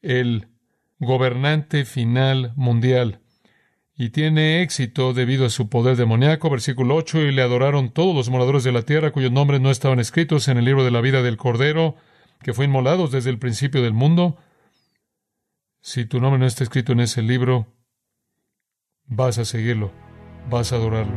el 0.00 0.48
gobernante 0.98 1.84
final 1.84 2.54
mundial 2.56 3.20
y 3.94 4.08
tiene 4.08 4.62
éxito 4.62 5.12
debido 5.12 5.44
a 5.44 5.50
su 5.50 5.68
poder 5.68 5.98
demoníaco. 5.98 6.48
Versículo 6.48 6.96
8, 6.96 7.24
y 7.24 7.32
le 7.32 7.42
adoraron 7.42 7.90
todos 7.90 8.16
los 8.16 8.30
moradores 8.30 8.64
de 8.64 8.72
la 8.72 8.82
tierra 8.82 9.10
cuyos 9.10 9.32
nombres 9.32 9.60
no 9.60 9.70
estaban 9.70 10.00
escritos 10.00 10.48
en 10.48 10.56
el 10.56 10.64
libro 10.64 10.82
de 10.82 10.92
la 10.92 11.02
vida 11.02 11.20
del 11.20 11.36
Cordero 11.36 11.96
que 12.42 12.52
fue 12.52 12.64
inmolados 12.64 13.10
desde 13.10 13.30
el 13.30 13.38
principio 13.38 13.82
del 13.82 13.92
mundo, 13.92 14.36
si 15.80 16.04
tu 16.06 16.20
nombre 16.20 16.38
no 16.38 16.46
está 16.46 16.64
escrito 16.64 16.92
en 16.92 17.00
ese 17.00 17.22
libro, 17.22 17.66
vas 19.06 19.38
a 19.38 19.44
seguirlo, 19.44 19.90
vas 20.48 20.72
a 20.72 20.76
adorarlo. 20.76 21.14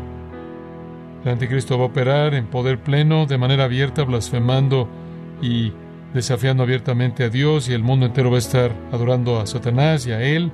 El 1.23 1.31
anticristo 1.31 1.77
va 1.77 1.85
a 1.85 1.87
operar 1.87 2.33
en 2.33 2.47
poder 2.47 2.81
pleno, 2.81 3.25
de 3.25 3.37
manera 3.37 3.65
abierta, 3.65 4.03
blasfemando 4.03 4.89
y 5.41 5.73
desafiando 6.13 6.63
abiertamente 6.63 7.23
a 7.23 7.29
Dios 7.29 7.67
y 7.67 7.73
el 7.73 7.83
mundo 7.83 8.05
entero 8.05 8.29
va 8.29 8.37
a 8.37 8.39
estar 8.39 8.71
adorando 8.91 9.39
a 9.39 9.47
Satanás 9.47 10.05
y 10.07 10.11
a 10.11 10.21
Él. 10.21 10.51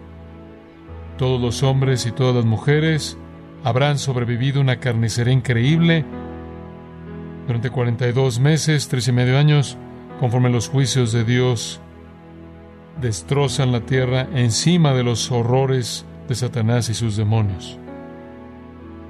Todos 1.18 1.40
los 1.40 1.62
hombres 1.64 2.06
y 2.06 2.12
todas 2.12 2.36
las 2.36 2.46
mujeres 2.46 3.18
habrán 3.64 3.98
sobrevivido 3.98 4.60
una 4.60 4.80
carnicería 4.80 5.34
increíble 5.34 6.06
durante 7.48 7.70
42 7.70 8.40
meses, 8.40 8.88
tres 8.88 9.08
y 9.08 9.12
medio 9.12 9.38
años, 9.38 9.78
conforme 10.22 10.52
los 10.52 10.70
juicios 10.70 11.12
de 11.12 11.24
Dios 11.24 11.82
destrozan 13.02 13.72
la 13.72 13.82
tierra 13.82 14.28
encima 14.36 14.94
de 14.94 15.02
los 15.02 15.32
horrores 15.32 16.06
de 16.30 16.36
Satanás 16.36 16.90
y 16.90 16.94
sus 16.94 17.18
demonios. 17.18 17.80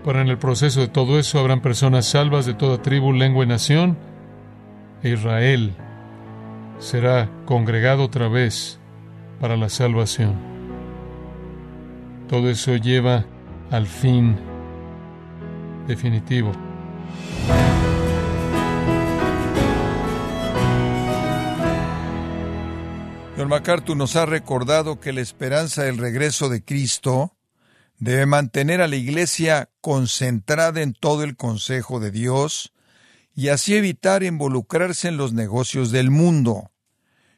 Pero 0.05 0.21
en 0.21 0.29
el 0.29 0.37
proceso 0.37 0.79
de 0.79 0.87
todo 0.87 1.19
eso 1.19 1.37
habrán 1.37 1.59
personas 1.59 2.05
salvas 2.05 2.45
de 2.45 2.53
toda 2.53 2.81
tribu, 2.81 3.11
lengua 3.11 3.43
y 3.43 3.47
nación, 3.47 3.97
e 5.03 5.09
Israel 5.09 5.73
será 6.79 7.29
congregado 7.45 8.05
otra 8.05 8.29
vez 8.29 8.79
para 9.41 9.57
la 9.57 9.67
salvación. 9.67 10.35
Todo 12.29 12.49
eso 12.49 12.77
lleva 12.77 13.25
al 13.69 13.85
fin 13.85 14.37
definitivo. 15.89 16.53
MacArthur 23.51 23.97
nos 23.97 24.15
ha 24.15 24.25
recordado 24.25 25.01
que 25.01 25.11
la 25.11 25.19
esperanza 25.19 25.83
del 25.83 25.97
regreso 25.97 26.47
de 26.47 26.63
Cristo 26.63 27.35
debe 27.97 28.25
mantener 28.25 28.79
a 28.79 28.87
la 28.87 28.95
Iglesia 28.95 29.69
concentrada 29.81 30.81
en 30.81 30.93
todo 30.93 31.25
el 31.25 31.35
consejo 31.35 31.99
de 31.99 32.11
Dios 32.11 32.71
y 33.35 33.49
así 33.49 33.75
evitar 33.75 34.23
involucrarse 34.23 35.09
en 35.09 35.17
los 35.17 35.33
negocios 35.33 35.91
del 35.91 36.11
mundo. 36.11 36.71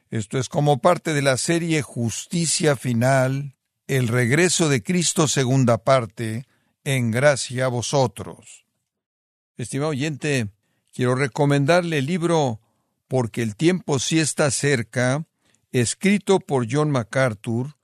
Esto 0.08 0.38
es 0.38 0.48
como 0.48 0.78
parte 0.78 1.14
de 1.14 1.22
la 1.22 1.36
serie 1.36 1.82
Justicia 1.82 2.76
Final, 2.76 3.56
el 3.88 4.06
regreso 4.06 4.68
de 4.68 4.84
Cristo 4.84 5.26
segunda 5.26 5.78
parte, 5.78 6.46
en 6.84 7.10
gracia 7.10 7.64
a 7.64 7.68
vosotros. 7.68 8.66
Estimado 9.56 9.90
oyente, 9.90 10.46
quiero 10.94 11.16
recomendarle 11.16 11.98
el 11.98 12.06
libro 12.06 12.60
Porque 13.08 13.42
el 13.42 13.56
tiempo 13.56 13.98
sí 13.98 14.20
está 14.20 14.52
cerca, 14.52 15.26
escrito 15.80 16.38
por 16.38 16.68
John 16.70 16.90
MacArthur, 16.90 17.76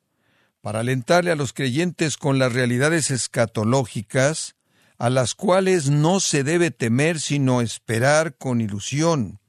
para 0.61 0.81
alentarle 0.81 1.33
a 1.33 1.37
los 1.37 1.53
creyentes 1.53 2.17
con 2.17 2.39
las 2.39 2.53
realidades 2.53 3.11
escatológicas, 3.11 4.55
a 4.97 5.11
las 5.11 5.35
cuales 5.35 5.91
no 5.91 6.21
se 6.21 6.45
debe 6.45 6.71
temer 6.71 7.19
sino 7.19 7.61
esperar 7.61 8.37
con 8.37 8.61
ilusión. 8.61 9.41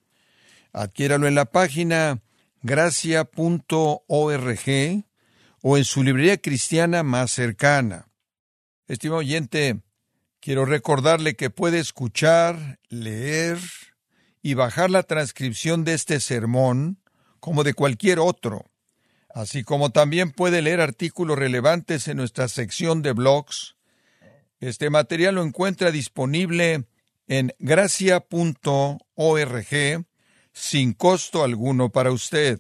Adquiéralo 0.74 1.28
en 1.28 1.36
la 1.36 1.46
página 1.46 2.22
gracia.org 2.64 4.06
o 5.62 5.78
en 5.78 5.84
su 5.84 6.04
librería 6.04 6.38
cristiana 6.38 7.04
más 7.04 7.32
cercana. 7.32 8.08
Estimado 8.88 9.20
oyente, 9.20 9.82
quiero 10.40 10.66
recordarle 10.66 11.36
que 11.36 11.52
puede 11.52 11.80
escuchar, 11.80 12.80
leer 12.90 13.60
y 14.42 14.56
bajar 14.56 14.90
la 14.90 15.04
transcripción 15.04 15.84
de 15.84 15.94
este 15.94 16.20
sermón 16.20 17.01
como 17.42 17.66
de 17.66 17.74
cualquier 17.74 18.20
otro, 18.20 18.72
así 19.34 19.64
como 19.64 19.90
también 19.90 20.32
puede 20.32 20.62
leer 20.62 20.80
artículos 20.80 21.38
relevantes 21.38 22.08
en 22.08 22.16
nuestra 22.16 22.48
sección 22.48 23.02
de 23.02 23.12
blogs. 23.12 23.76
Este 24.62 24.90
material 24.90 25.36
lo 25.36 25.44
encuentra 25.44 25.92
disponible 25.92 26.86
en 27.28 27.54
gracia.org 27.60 28.96
sin 30.54 30.94
costo 30.94 31.44
alguno 31.44 31.90
para 31.90 32.12
usted. 32.12 32.60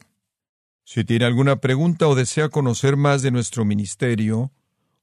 Si 0.84 1.04
tiene 1.04 1.26
alguna 1.26 1.58
pregunta 1.58 2.08
o 2.08 2.16
desea 2.16 2.50
conocer 2.50 2.98
más 2.98 3.22
de 3.22 3.32
nuestro 3.32 3.64
ministerio, 3.64 4.52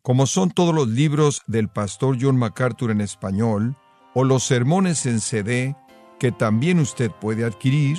como 0.02 0.26
son 0.26 0.50
todos 0.50 0.74
los 0.74 0.88
libros 0.88 1.42
del 1.46 1.68
pastor 1.68 2.18
John 2.20 2.36
MacArthur 2.36 2.90
en 2.90 3.00
español, 3.00 3.76
o 4.14 4.24
los 4.24 4.42
sermones 4.42 5.06
en 5.06 5.20
CD, 5.20 5.76
que 6.18 6.32
también 6.32 6.80
usted 6.80 7.10
puede 7.10 7.44
adquirir, 7.44 7.98